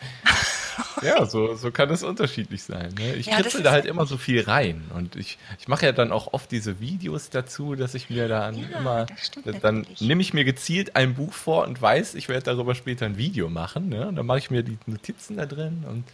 [1.02, 2.92] Ja, so, so kann es unterschiedlich sein.
[2.98, 3.14] Ne?
[3.14, 4.90] Ich Ja, kritzel da halt immer so viel rein.
[4.94, 8.56] Und ich, ich mache ja dann auch oft diese Videos dazu, dass ich mir dann
[8.58, 12.44] Ja, immer, stimmt dann nehme ich mir gezielt ein Buch vor und weiß, ich werde
[12.44, 13.88] darüber später ein Video machen.
[13.88, 14.08] Ne?
[14.08, 16.04] Und dann mache ich mir die Notizen da drin und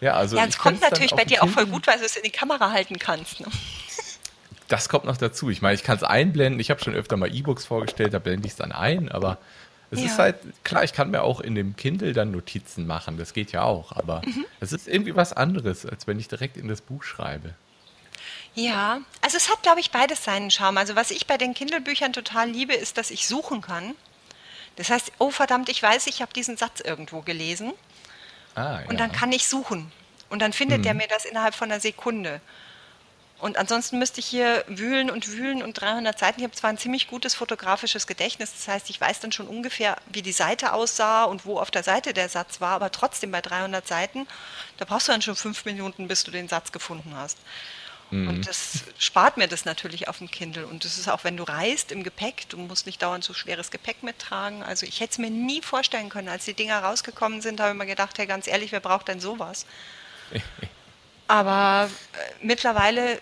[0.00, 2.22] ja, also Ja, es kommt natürlich bei dir auch voll gut, weil du es in
[2.22, 3.40] die Kamera halten kannst.
[3.40, 3.46] Ne?
[4.68, 5.48] Das kommt noch dazu.
[5.48, 6.60] Ich meine, ich kann es einblenden.
[6.60, 9.38] Ich habe schon öfter mal E-Books vorgestellt, da blende ich es dann ein, aber
[9.90, 10.06] es Ja.
[10.06, 13.52] ist halt, klar, ich kann mir auch in dem Kindle dann Notizen machen, das geht
[13.52, 14.44] ja auch, aber Mhm.
[14.60, 17.54] es ist irgendwie was anderes, als wenn ich direkt in das Buch schreibe.
[18.54, 20.78] Ja, also es hat, glaube ich, beides seinen Charme.
[20.78, 23.94] Also was ich bei den Kindle-Büchern total liebe, ist, dass ich suchen kann.
[24.76, 27.72] Das heißt, oh verdammt, ich weiß, ich habe diesen Satz irgendwo gelesen
[28.54, 29.92] Ah, und dann kann ich suchen.
[30.30, 32.40] Und dann findet der mir das innerhalb von einer Sekunde.
[33.38, 36.40] Und ansonsten müsste ich hier wühlen und wühlen und 300 Seiten.
[36.40, 39.96] Ich habe zwar ein ziemlich gutes fotografisches Gedächtnis, das heißt, ich weiß dann schon ungefähr,
[40.10, 43.42] wie die Seite aussah und wo auf der Seite der Satz war, aber trotzdem bei
[43.42, 44.26] 300 Seiten,
[44.78, 47.38] da brauchst du dann schon fünf Minuten, bis du den Satz gefunden hast.
[48.10, 50.66] Und das spart mir das natürlich auf dem Kindle.
[50.66, 53.72] Und das ist auch, wenn du reist im Gepäck, du musst nicht dauernd so schweres
[53.72, 54.62] Gepäck mittragen.
[54.62, 57.76] Also ich hätte es mir nie vorstellen können, als die Dinger rausgekommen sind, habe ich
[57.76, 59.66] mir gedacht, hey, ganz ehrlich, wer braucht denn sowas?
[61.28, 63.20] Aber äh, mittlerweile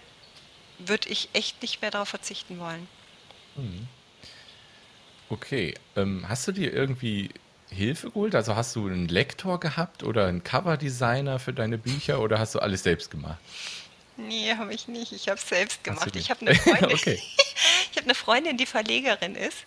[0.79, 2.87] würde ich echt nicht mehr darauf verzichten wollen.
[5.31, 7.31] Okay, ähm, hast du dir irgendwie
[7.71, 8.35] Hilfe geholt?
[8.35, 12.59] Also hast du einen Lektor gehabt oder einen Coverdesigner für deine Bücher oder hast du
[12.59, 13.39] alles selbst gemacht?
[14.17, 15.13] Nee, habe ich nicht.
[15.13, 16.15] Ich habe es selbst gemacht.
[16.15, 17.21] Ich habe eine Freundin, Okay.
[17.91, 19.59] ich habe eine Freundin, die Verlegerin ist.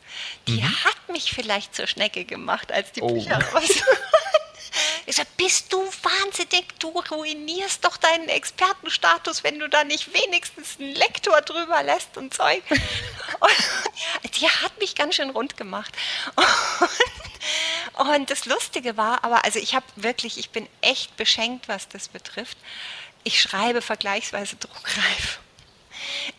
[0.48, 3.14] Die hat mich vielleicht zur Schnecke gemacht, als die Oh.
[3.14, 3.84] Bücher raus
[5.18, 6.78] Sag, bist du wahnsinnig?
[6.78, 12.36] Du ruinierst doch deinen Expertenstatus, wenn du da nicht wenigstens einen Lektor drüber lässt und
[12.36, 12.62] Zeug.
[14.24, 15.92] Und die hat mich ganz schön rund gemacht.
[17.96, 21.90] Und, und das Lustige war, aber also ich habe wirklich, ich bin echt beschenkt, was
[21.90, 22.58] das betrifft.
[23.24, 25.40] Ich schreibe vergleichsweise druckreif.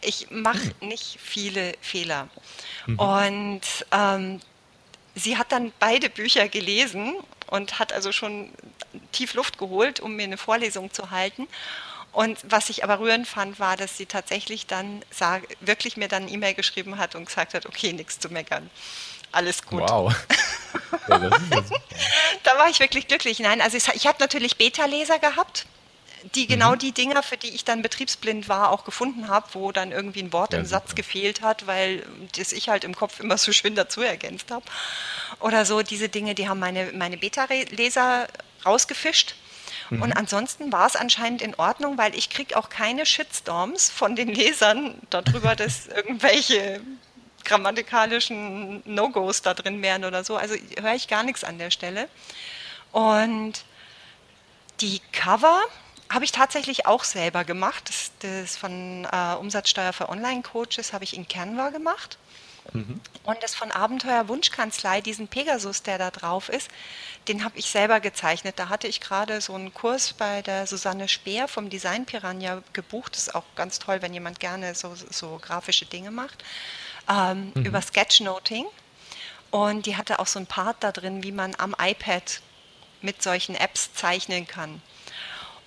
[0.02, 2.28] Ich mache nicht viele Fehler.
[2.96, 4.40] Und ähm,
[5.16, 7.16] sie hat dann beide Bücher gelesen
[7.50, 8.50] und hat also schon
[9.12, 11.46] tief Luft geholt, um mir eine Vorlesung zu halten.
[12.12, 16.24] Und was ich aber rührend fand, war, dass sie tatsächlich dann sag, wirklich mir dann
[16.24, 18.70] eine E-Mail geschrieben hat und gesagt hat, okay, nichts zu meckern.
[19.30, 19.82] Alles gut.
[19.82, 20.14] Wow.
[21.08, 21.18] ja.
[22.42, 23.40] Da war ich wirklich glücklich.
[23.40, 25.66] Nein, also ich, ich habe natürlich Beta-Leser gehabt,
[26.34, 29.92] die genau die Dinger, für die ich dann betriebsblind war, auch gefunden habe, wo dann
[29.92, 32.04] irgendwie ein Wort Ja, im Satz gefehlt hat, weil
[32.36, 34.64] das ich halt im Kopf immer so schön dazu ergänzt habe.
[35.40, 38.28] Oder so diese Dinge, die haben meine, meine Beta-Leser
[38.64, 39.34] rausgefischt.
[39.90, 44.28] Und ansonsten war es anscheinend in Ordnung, weil ich kriege auch keine Shitstorms von den
[44.28, 46.82] Lesern darüber, dass irgendwelche
[47.44, 50.36] grammatikalischen No-Gos da drin wären oder so.
[50.36, 52.08] Also höre ich gar nichts an der Stelle.
[52.92, 53.64] Und
[54.80, 55.62] die Cover
[56.10, 57.88] habe ich tatsächlich auch selber gemacht.
[57.88, 62.18] Das, das von äh, Umsatzsteuer für Online-Coaches habe ich in Canva gemacht.
[63.24, 66.68] Und das von Abenteuer Wunschkanzlei, diesen Pegasus, der da drauf ist,
[67.26, 68.58] den habe ich selber gezeichnet.
[68.58, 73.14] Da hatte ich gerade so einen Kurs bei der Susanne Speer vom Design Piranha gebucht.
[73.14, 76.44] Das ist auch ganz toll, wenn jemand gerne so, so grafische Dinge macht.
[77.08, 78.66] Ähm, Über Sketchnoting.
[79.50, 82.42] Und die hatte auch so ein Part da drin, wie man am iPad
[83.00, 84.82] mit solchen Apps zeichnen kann.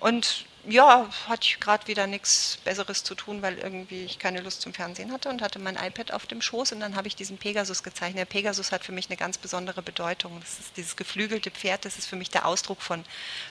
[0.02, 4.60] Und ja, hatte ich gerade wieder nichts Besseres zu tun, weil irgendwie ich keine Lust
[4.60, 7.38] zum Fernsehen hatte und hatte mein iPad auf dem Schoß und dann habe ich diesen
[7.38, 8.18] Pegasus gezeichnet.
[8.18, 10.40] Der Pegasus hat für mich eine ganz besondere Bedeutung.
[10.40, 13.04] Das ist dieses geflügelte Pferd, das ist für mich der Ausdruck von,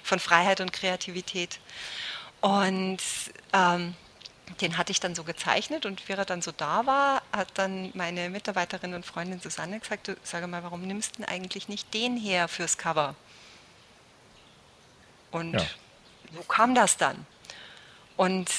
[0.04, 1.60] von Freiheit und Kreativität.
[2.42, 3.00] Und
[3.54, 3.96] ähm,
[4.60, 7.92] den hatte ich dann so gezeichnet und während er dann so da war, hat dann
[7.94, 11.94] meine Mitarbeiterin und Freundin Susanne gesagt, du, sage mal, warum nimmst du denn eigentlich nicht
[11.94, 13.16] den her fürs Cover?
[15.32, 15.66] Und Ja.
[16.34, 17.26] So kam das dann.
[18.18, 18.50] Und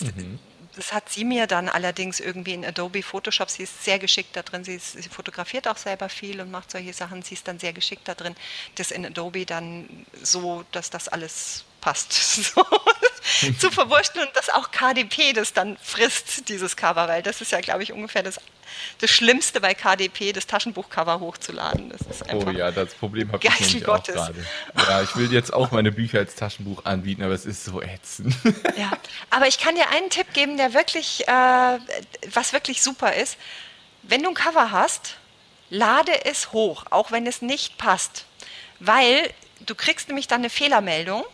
[0.74, 4.42] das hat sie mir dann allerdings irgendwie in Adobe Photoshop, sie ist sehr geschickt da
[4.42, 7.58] drin, sie, ist, sie fotografiert auch selber viel und macht solche Sachen, sie ist dann
[7.58, 8.34] sehr geschickt da drin,
[8.76, 12.12] das in Adobe dann so, dass das alles passt,
[12.54, 12.64] so
[13.58, 17.60] zu verwurschteln und dass auch KDP das dann frisst, dieses Cover, weil das ist ja,
[17.60, 18.40] glaube ich, ungefähr das,
[19.00, 21.90] das Schlimmste bei KDP, das Taschenbuchcover hochzuladen.
[21.90, 24.14] Das ist Oh einfach ja, das Problem habe ich nämlich auch Gottes.
[24.14, 24.46] gerade.
[24.78, 28.34] Ja, ich will jetzt auch meine Bücher als Taschenbuch anbieten, aber es ist so ätzend.
[28.76, 28.90] Ja,
[29.28, 31.78] aber ich kann dir einen Tipp geben, der wirklich, äh,
[32.32, 33.36] was wirklich super ist.
[34.02, 35.16] Wenn du ein Cover hast,
[35.68, 38.24] lade es hoch, auch wenn es nicht passt.
[38.80, 39.30] Weil
[39.60, 41.24] du kriegst nämlich dann eine Fehlermeldung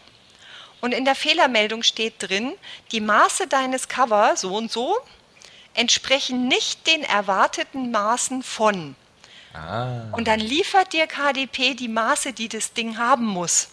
[0.80, 2.52] und in der Fehlermeldung steht drin,
[2.92, 4.96] die Maße deines Cover, so und so,
[5.74, 8.94] entsprechen nicht den erwarteten Maßen von.
[9.54, 13.68] Ah, Und dann liefert dir KDP die Maße, die das Ding haben muss.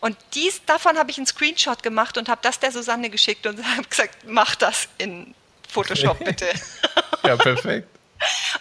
[0.00, 3.64] Und dies, davon habe ich einen Screenshot gemacht und habe das der Susanne geschickt und
[3.76, 5.34] habe gesagt, mach das in
[5.68, 6.48] Photoshop bitte.
[7.24, 7.88] ja, perfekt.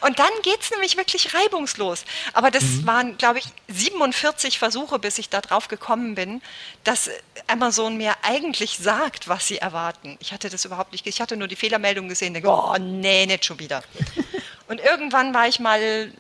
[0.01, 2.05] Und dann geht es nämlich wirklich reibungslos.
[2.33, 2.87] Aber das mhm.
[2.87, 6.41] waren, glaube ich, 47 Versuche, bis ich da drauf gekommen bin,
[6.83, 7.09] dass
[7.47, 10.17] Amazon mir eigentlich sagt, was sie erwarten.
[10.19, 11.07] Ich hatte das überhaupt nicht.
[11.07, 13.83] Ich hatte nur die Fehlermeldung gesehen, denke, oh nee, nicht schon wieder.
[14.67, 16.11] Und irgendwann war ich mal,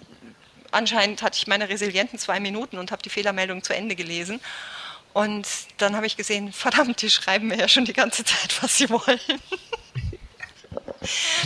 [0.71, 4.41] anscheinend hatte ich meine resilienten zwei Minuten und habe die Fehlermeldung zu Ende gelesen.
[5.13, 8.77] Und dann habe ich gesehen, verdammt, die schreiben mir ja schon die ganze Zeit, was
[8.77, 9.19] sie wollen.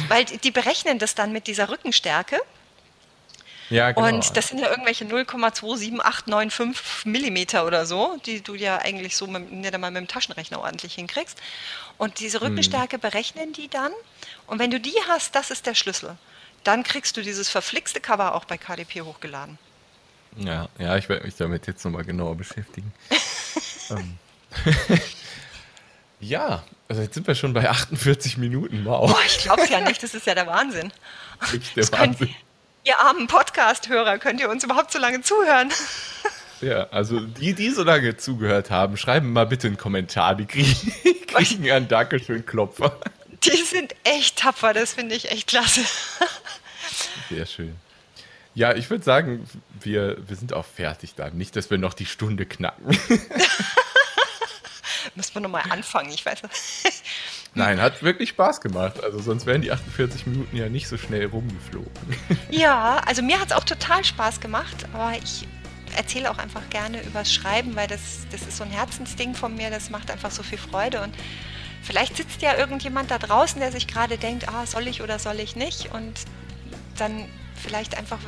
[0.08, 2.42] Weil die berechnen das dann mit dieser Rückenstärke.
[3.70, 4.08] Ja, genau.
[4.08, 9.52] Und das sind ja irgendwelche 0,27895 Millimeter oder so, die du ja eigentlich so mit,
[9.52, 11.42] nicht einmal mit dem Taschenrechner ordentlich hinkriegst.
[11.98, 12.48] Und diese hm.
[12.48, 13.02] Rückenstärke hm.
[13.02, 13.92] berechnen die dann.
[14.46, 16.16] Und wenn du die hast, das ist der Schlüssel.
[16.64, 19.58] Dann kriegst du dieses verflixte Cover auch bei KDP hochgeladen.
[20.38, 22.94] Ja, ja, ich werde mich damit jetzt nochmal genauer beschäftigen.
[23.90, 24.18] ähm.
[26.20, 28.86] Ja, also jetzt sind wir schon bei 48 Minuten.
[28.86, 29.12] Wow.
[29.12, 30.92] Boah, ich glaube es ja nicht, das ist ja der Wahnsinn.
[31.76, 32.28] Der Wahnsinn.
[32.28, 32.36] Könnt,
[32.84, 35.72] ihr armen Podcast-Hörer, könnt ihr uns überhaupt so lange zuhören?
[36.62, 40.36] Ja, also die, die so lange zugehört haben, schreiben mal bitte einen Kommentar.
[40.36, 40.94] Die kriegen,
[41.28, 42.98] kriegen einen Dankeschön-Klopfer.
[43.44, 45.82] Die sind echt tapfer, das finde ich echt klasse.
[47.30, 47.76] Sehr schön.
[48.54, 49.48] Ja, ich würde sagen,
[49.82, 51.38] wir, wir sind auch fertig dann.
[51.38, 52.98] Nicht, dass wir noch die Stunde knacken.
[55.16, 56.54] Müssen wir nochmal anfangen, ich weiß nicht.
[57.54, 59.02] Nein, hat wirklich Spaß gemacht.
[59.02, 61.90] Also sonst wären die 48 Minuten ja nicht so schnell rumgeflogen.
[62.52, 65.48] Ja, also mir hat es auch total Spaß gemacht, aber ich
[65.96, 69.70] erzähle auch einfach gerne übers Schreiben, weil das, das ist so ein Herzensding von mir,
[69.70, 71.16] das macht einfach so viel Freude und
[71.82, 75.40] vielleicht sitzt ja irgendjemand da draußen, der sich gerade denkt, ah, soll ich oder soll
[75.40, 76.14] ich nicht und
[76.98, 78.20] dann vielleicht einfach,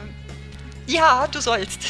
[0.86, 1.82] ja, du sollst.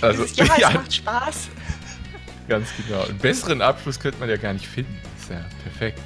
[0.00, 0.70] Also, Dieses, ja, es ja.
[0.70, 1.48] macht Spaß.
[2.52, 3.04] Ganz genau.
[3.04, 4.94] Einen besseren Abschluss könnte man ja gar nicht finden.
[5.18, 5.98] Ist ja perfekt.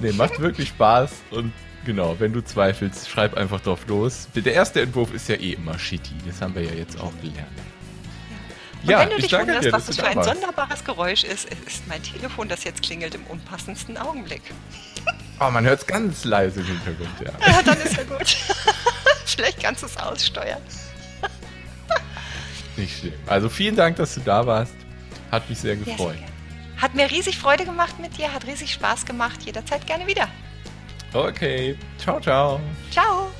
[0.00, 1.52] Nee, macht wirklich Spaß und
[1.84, 4.28] genau, wenn du zweifelst, schreib einfach drauf los.
[4.32, 6.14] Der erste Entwurf ist ja eh immer shitty.
[6.24, 7.48] Das haben wir ja jetzt auch gelernt.
[8.84, 11.88] Und ja, wenn du dich wunderst, dir, was das für ein sonderbares Geräusch ist, ist
[11.88, 14.42] mein Telefon, das jetzt klingelt im unpassendsten Augenblick.
[15.40, 17.32] Oh, man hört es ganz leise im Hintergrund, ja.
[17.44, 18.36] Ja, dann ist ja gut.
[19.26, 20.62] Vielleicht kannst du es aussteuern.
[22.76, 23.14] Nicht schlimm.
[23.26, 24.74] Also vielen Dank, dass du da warst.
[25.32, 26.18] Hat mich sehr gefreut.
[26.18, 26.32] Sehr
[26.82, 29.42] hat mir riesig Freude gemacht mit dir, hat riesig Spaß gemacht.
[29.44, 30.28] Jederzeit gerne wieder.
[31.14, 31.76] Okay.
[31.98, 32.60] Ciao, ciao.
[32.90, 33.30] Ciao.